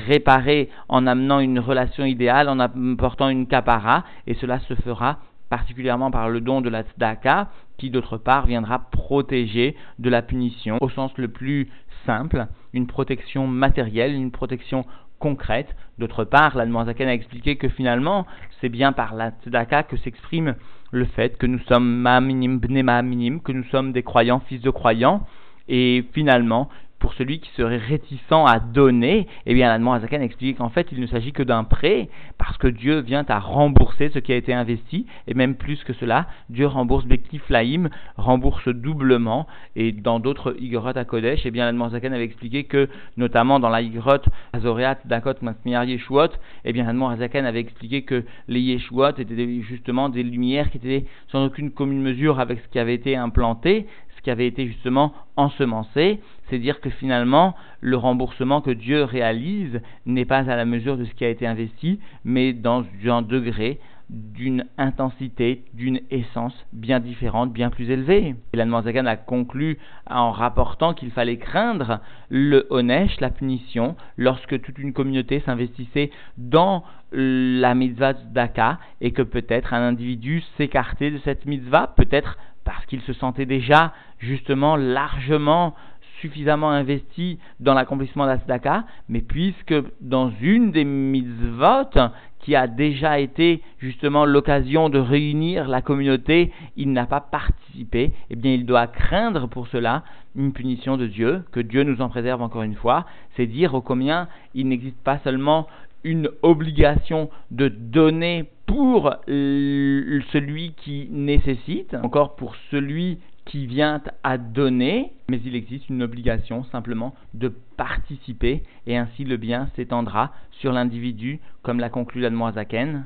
réparer 0.07 0.69
en 0.89 1.07
amenant 1.07 1.39
une 1.39 1.59
relation 1.59 2.05
idéale, 2.05 2.49
en 2.49 2.59
apportant 2.59 3.29
une 3.29 3.47
capara, 3.47 4.03
et 4.25 4.33
cela 4.35 4.59
se 4.59 4.73
fera 4.75 5.19
particulièrement 5.49 6.11
par 6.11 6.29
le 6.29 6.41
don 6.41 6.61
de 6.61 6.69
la 6.69 6.83
tzedaka, 6.83 7.49
qui 7.77 7.89
d'autre 7.89 8.17
part 8.17 8.47
viendra 8.47 8.79
protéger 8.79 9.75
de 9.99 10.09
la 10.09 10.21
punition 10.21 10.77
au 10.81 10.89
sens 10.89 11.11
le 11.17 11.27
plus 11.27 11.69
simple, 12.05 12.47
une 12.73 12.87
protection 12.87 13.47
matérielle, 13.47 14.13
une 14.13 14.31
protection 14.31 14.85
concrète. 15.19 15.75
D'autre 15.97 16.23
part, 16.23 16.55
la 16.55 16.63
a 16.63 17.13
expliqué 17.13 17.55
que 17.55 17.69
finalement, 17.69 18.25
c'est 18.61 18.69
bien 18.69 18.91
par 18.91 19.15
la 19.15 19.31
tzedaka 19.31 19.83
que 19.83 19.97
s'exprime 19.97 20.55
le 20.91 21.05
fait 21.05 21.37
que 21.37 21.45
nous 21.45 21.59
sommes 21.67 21.87
ma'aminim, 21.87 22.57
bne 22.57 22.83
ma'aminim, 22.83 23.39
que 23.41 23.51
nous 23.51 23.63
sommes 23.65 23.91
des 23.91 24.03
croyants, 24.03 24.41
fils 24.47 24.61
de 24.61 24.69
croyants, 24.69 25.25
et 25.67 26.05
finalement, 26.13 26.69
pour 26.99 27.13
celui 27.13 27.39
qui 27.39 27.49
serait 27.51 27.77
réticent 27.77 28.21
à 28.31 28.59
donner, 28.59 29.27
eh 29.45 29.53
bien, 29.53 29.67
l'Allemand 29.67 29.93
Azakan 29.93 30.21
explique 30.21 30.57
qu'en 30.57 30.69
fait, 30.69 30.87
il 30.91 30.99
ne 30.99 31.07
s'agit 31.07 31.31
que 31.31 31.43
d'un 31.43 31.63
prêt, 31.63 32.09
parce 32.37 32.57
que 32.57 32.67
Dieu 32.67 32.99
vient 32.99 33.25
à 33.27 33.39
rembourser 33.39 34.09
ce 34.09 34.19
qui 34.19 34.33
a 34.33 34.35
été 34.35 34.53
investi, 34.53 35.05
et 35.27 35.33
même 35.33 35.55
plus 35.55 35.83
que 35.83 35.93
cela, 35.93 36.27
Dieu 36.49 36.65
rembourse 36.65 37.05
Bektif 37.05 37.49
Laïm, 37.49 37.89
rembourse 38.17 38.67
doublement, 38.67 39.47
et 39.75 39.91
dans 39.91 40.19
d'autres 40.19 40.55
Igorot 40.59 40.97
à 40.97 41.05
Kodesh, 41.05 41.41
eh 41.45 41.51
bien, 41.51 41.67
Azakan 41.79 42.11
avait 42.13 42.23
expliqué 42.23 42.63
que, 42.63 42.89
notamment 43.15 43.59
dans 43.59 43.69
la 43.69 43.81
Igorot 43.81 44.23
Azoreat 44.53 45.05
Dakot 45.05 45.35
Masmiar 45.41 45.85
Yeshuot, 45.85 46.29
eh 46.65 46.73
bien, 46.73 46.87
Azakan 46.87 47.45
avait 47.45 47.59
expliqué 47.59 48.01
que 48.01 48.25
les 48.47 48.61
Yeshuot 48.61 49.19
étaient 49.19 49.61
justement 49.61 50.09
des 50.09 50.23
lumières 50.23 50.71
qui 50.71 50.77
étaient 50.77 51.05
sans 51.31 51.45
aucune 51.45 51.71
commune 51.71 52.01
mesure 52.01 52.39
avec 52.39 52.59
ce 52.59 52.67
qui 52.69 52.79
avait 52.79 52.95
été 52.95 53.15
implanté, 53.15 53.85
qui 54.27 54.31
avait 54.31 54.47
été 54.47 54.67
justement 54.67 55.13
ensemencé, 55.37 56.19
c'est 56.49 56.59
dire 56.59 56.81
que 56.81 56.89
finalement 56.89 57.55
le 57.79 57.95
remboursement 57.95 58.59
que 58.59 58.71
Dieu 58.71 59.05
réalise 59.05 59.79
n'est 60.05 60.25
pas 60.25 60.51
à 60.51 60.57
la 60.57 60.65
mesure 60.65 60.97
de 60.97 61.05
ce 61.05 61.13
qui 61.13 61.23
a 61.23 61.29
été 61.29 61.47
investi, 61.47 62.01
mais 62.25 62.51
dans 62.51 62.83
un 63.05 63.21
degré 63.21 63.79
d'une 64.09 64.65
intensité, 64.77 65.63
d'une 65.73 66.01
essence 66.11 66.53
bien 66.73 66.99
différente, 66.99 67.53
bien 67.53 67.69
plus 67.69 67.89
élevée. 67.89 68.35
Et 68.51 68.57
l'Anne 68.57 68.73
a 69.07 69.15
conclu 69.15 69.77
en 70.09 70.31
rapportant 70.31 70.93
qu'il 70.93 71.11
fallait 71.11 71.37
craindre 71.37 72.01
le 72.29 72.67
Honesh, 72.69 73.21
la 73.21 73.29
punition, 73.29 73.95
lorsque 74.17 74.61
toute 74.61 74.77
une 74.77 74.91
communauté 74.91 75.41
s'investissait 75.45 76.11
dans 76.37 76.83
la 77.13 77.73
mitzvah 77.75 78.11
d'Aka 78.11 78.79
et 78.99 79.11
que 79.11 79.21
peut-être 79.21 79.73
un 79.73 79.81
individu 79.81 80.43
s'écartait 80.57 81.11
de 81.11 81.19
cette 81.19 81.45
mitzvah, 81.45 81.93
peut-être 81.95 82.37
parce 82.67 82.85
qu'il 82.85 82.99
se 82.99 83.13
sentait 83.13 83.45
déjà 83.45 83.93
justement 84.19 84.75
largement 84.75 85.73
suffisamment 86.19 86.69
investi 86.69 87.39
dans 87.61 87.73
l'accomplissement 87.73 88.25
de 88.25 88.33
la 88.45 88.83
mais 89.07 89.21
puisque 89.21 89.73
dans 90.01 90.33
une 90.41 90.71
des 90.71 90.83
mitzvot 90.83 91.97
qui 92.39 92.57
a 92.57 92.67
déjà 92.67 93.19
été 93.19 93.61
justement 93.79 94.25
l'occasion 94.25 94.89
de 94.89 94.99
réunir 94.99 95.69
la 95.69 95.81
communauté, 95.81 96.51
il 96.75 96.91
n'a 96.91 97.05
pas 97.05 97.21
participé, 97.21 98.11
eh 98.29 98.35
bien 98.35 98.51
il 98.53 98.65
doit 98.65 98.87
craindre 98.87 99.47
pour 99.47 99.67
cela 99.67 100.03
une 100.35 100.51
punition 100.51 100.97
de 100.97 101.07
Dieu, 101.07 101.43
que 101.53 101.61
Dieu 101.61 101.83
nous 101.83 102.01
en 102.01 102.09
préserve 102.09 102.41
encore 102.41 102.63
une 102.63 102.75
fois, 102.75 103.05
c'est 103.37 103.47
dire 103.47 103.75
au 103.75 103.81
combien 103.81 104.27
il 104.53 104.67
n'existe 104.67 105.01
pas 105.05 105.19
seulement 105.19 105.67
une 106.03 106.29
obligation 106.41 107.29
de 107.51 107.67
donner 107.67 108.49
pour 108.65 109.15
celui 109.27 110.73
qui 110.77 111.07
nécessite, 111.09 111.95
encore 111.95 112.35
pour 112.35 112.55
celui 112.71 113.19
qui 113.45 113.65
vient 113.65 114.01
à 114.23 114.37
donner, 114.37 115.13
mais 115.29 115.39
il 115.45 115.55
existe 115.55 115.89
une 115.89 116.03
obligation 116.03 116.65
simplement 116.65 117.15
de 117.33 117.47
participer 117.77 118.63
et 118.85 118.97
ainsi 118.97 119.23
le 119.23 119.37
bien 119.37 119.69
s'étendra 119.75 120.33
sur 120.51 120.73
l'individu, 120.73 121.39
comme 121.63 121.79
l'a 121.79 121.89
conclu 121.89 122.19
l'Admoazaken, 122.19 123.05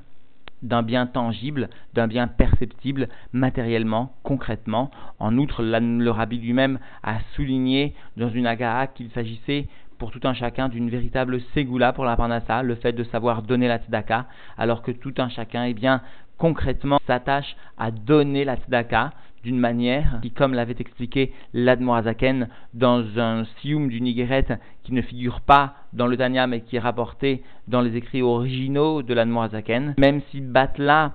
d'un 0.64 0.84
bien 0.84 1.08
tangible, 1.08 1.70
d'un 1.94 2.08
bien 2.08 2.28
perceptible 2.28 3.10
matériellement, 3.34 4.14
concrètement. 4.24 4.92
En 5.20 5.38
outre, 5.38 5.64
le 5.64 6.10
rabbi 6.10 6.38
lui-même 6.38 6.80
a 7.04 7.20
souligné 7.36 7.94
dans 8.18 8.30
une 8.30 8.48
agaha 8.48 8.88
qu'il 8.88 9.10
s'agissait 9.12 9.68
pour 10.02 10.10
tout 10.10 10.28
un 10.28 10.34
chacun 10.34 10.68
d'une 10.68 10.90
véritable 10.90 11.40
ségoula 11.54 11.94
pour 11.94 12.06
la 12.06 12.16
parnassa, 12.16 12.64
le 12.64 12.74
fait 12.74 12.92
de 12.92 13.04
savoir 13.04 13.44
donner 13.44 13.68
la 13.68 13.78
tzedaka, 13.78 14.26
alors 14.58 14.82
que 14.82 14.90
tout 14.90 15.14
un 15.20 15.30
chacun, 15.30 15.66
eh 15.66 15.76
bien, 15.76 16.02
concrètement, 16.40 16.98
s'attache 17.06 17.56
à 17.78 17.92
donner 17.92 18.44
la 18.44 18.56
tzedaka 18.56 19.12
d'une 19.44 19.60
manière 19.60 20.18
qui, 20.24 20.32
comme 20.32 20.56
l'avait 20.56 20.76
expliqué 20.80 21.32
l'Admorazaken 21.54 22.48
dans 22.74 23.04
un 23.20 23.46
sium 23.60 23.90
du 23.90 24.02
Nigeret 24.02 24.48
qui 24.82 24.92
ne 24.92 25.04
figure 25.04 25.40
pas 25.42 25.76
dans 25.94 26.08
le 26.08 26.18
Tanya 26.18 26.48
mais 26.48 26.62
qui 26.62 26.78
est 26.78 26.80
rapporté 26.80 27.44
dans 27.68 27.82
les 27.82 27.96
écrits 27.96 28.24
originaux 28.24 29.04
de 29.04 29.14
l'Admorazaken, 29.14 29.94
même 30.00 30.22
si 30.32 30.42
Batla 30.42 31.12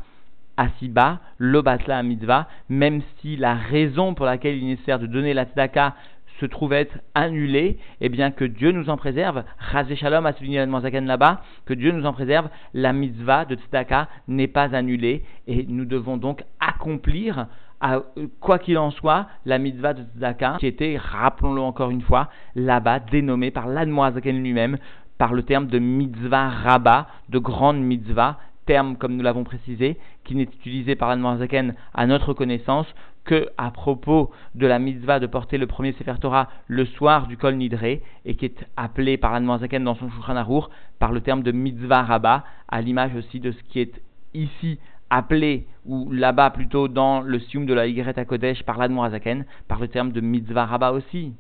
Asiba, 0.57 1.19
le 1.39 1.61
Batla 1.61 2.05
Mitzvah, 2.05 2.49
même 2.69 3.03
si 3.21 3.37
la 3.37 3.55
raison 3.57 4.15
pour 4.15 4.27
laquelle 4.27 4.57
il 4.57 4.63
est 4.63 4.75
nécessaire 4.75 5.01
de 5.01 5.07
donner 5.07 5.35
la 5.35 5.45
tzedaka 5.45 5.97
se 6.41 6.47
trouve 6.47 6.73
être 6.73 6.99
annulé, 7.15 7.79
eh 8.01 8.09
bien 8.09 8.31
que 8.31 8.45
Dieu 8.45 8.73
nous 8.73 8.91
en 8.91 8.97
préserve, 8.97 9.45
Razé 9.59 9.97
Shalom 9.97 10.27
a 10.27 10.33
souligné 10.33 10.65
là-bas, 10.67 11.43
que 11.65 11.75
Dieu 11.75 11.93
nous 11.93 12.07
en 12.07 12.13
préserve, 12.13 12.49
la 12.75 12.93
mitzvah 12.93 13.45
de 13.45 13.57
Tzedaka 13.57 14.09
n'est 14.29 14.49
pas 14.49 14.75
annulée, 14.75 15.25
et 15.47 15.65
nous 15.69 15.85
devons 15.85 16.17
donc 16.17 16.45
accomplir, 16.61 17.47
quoi 18.41 18.59
qu'il 18.59 18.79
en 18.79 18.91
soit, 18.91 19.27
la 19.45 19.59
mitzvah 19.59 19.95
de 19.95 20.03
Tzedaka, 20.03 20.57
qui 20.59 20.67
était, 20.67 20.99
rappelons-le 20.99 21.61
encore 21.61 21.91
une 21.91 22.03
fois, 22.03 22.29
là-bas 22.55 23.01
dénommée 23.01 23.51
par 23.51 23.67
l'Admoazaken 23.67 24.43
lui-même, 24.43 24.79
par 25.19 25.33
le 25.33 25.43
terme 25.43 25.67
de 25.67 25.79
mitzvah 25.79 26.51
rabbah, 26.51 27.09
de 27.31 27.39
grande 27.39 27.81
mitzvah, 27.81 28.39
terme, 28.67 28.97
comme 28.97 29.17
nous 29.17 29.23
l'avons 29.23 29.45
précisé, 29.45 29.97
qui 30.25 30.35
n'est 30.35 30.43
utilisé 30.43 30.97
par 30.97 31.17
Zaken 31.39 31.75
à 31.95 32.07
notre 32.07 32.35
connaissance 32.35 32.93
que 33.27 33.49
à 33.59 33.71
propos 33.71 34.31
de 34.55 34.67
la 34.67 34.79
mitzvah 34.79 35.19
de 35.21 35.27
porter 35.27 35.59
le 35.59 35.67
premier 35.67 35.93
Sefer 35.93 36.15
Torah 36.21 36.49
le 36.69 36.87
soir 36.87 37.27
du 37.27 37.37
Kol 37.37 37.57
Nidre 37.57 37.85
et 37.85 38.35
qui 38.37 38.45
est 38.47 38.67
appelé 38.77 39.19
par 39.19 39.39
Zaken 39.59 39.85
dans 39.85 39.97
son 39.97 40.09
Shulchan 40.11 40.37
Arour 40.37 40.71
par 40.99 41.13
le 41.13 41.21
terme 41.21 41.43
de 41.43 41.53
mitzvah 41.53 42.03
rabbah, 42.03 42.45
à 42.69 42.81
l'image 42.81 43.15
aussi 43.15 43.41
de 43.41 43.53
ce 43.53 43.63
qui 43.65 43.81
est 43.81 44.01
ici 44.33 44.79
appelé, 45.11 45.67
ou 45.85 46.11
là-bas 46.11 46.51
plutôt 46.51 46.89
dans 46.89 47.21
le 47.21 47.39
sium 47.39 47.67
de 47.67 47.75
la 47.75 47.87
Y 47.87 48.27
Kodesh 48.27 48.63
par 48.63 48.79
Zaken 49.11 49.45
par 49.69 49.81
le 49.81 49.89
terme 49.89 50.13
de 50.13 50.21
mitzvah 50.21 50.67
rabbah 50.67 50.93
aussi. 50.93 51.33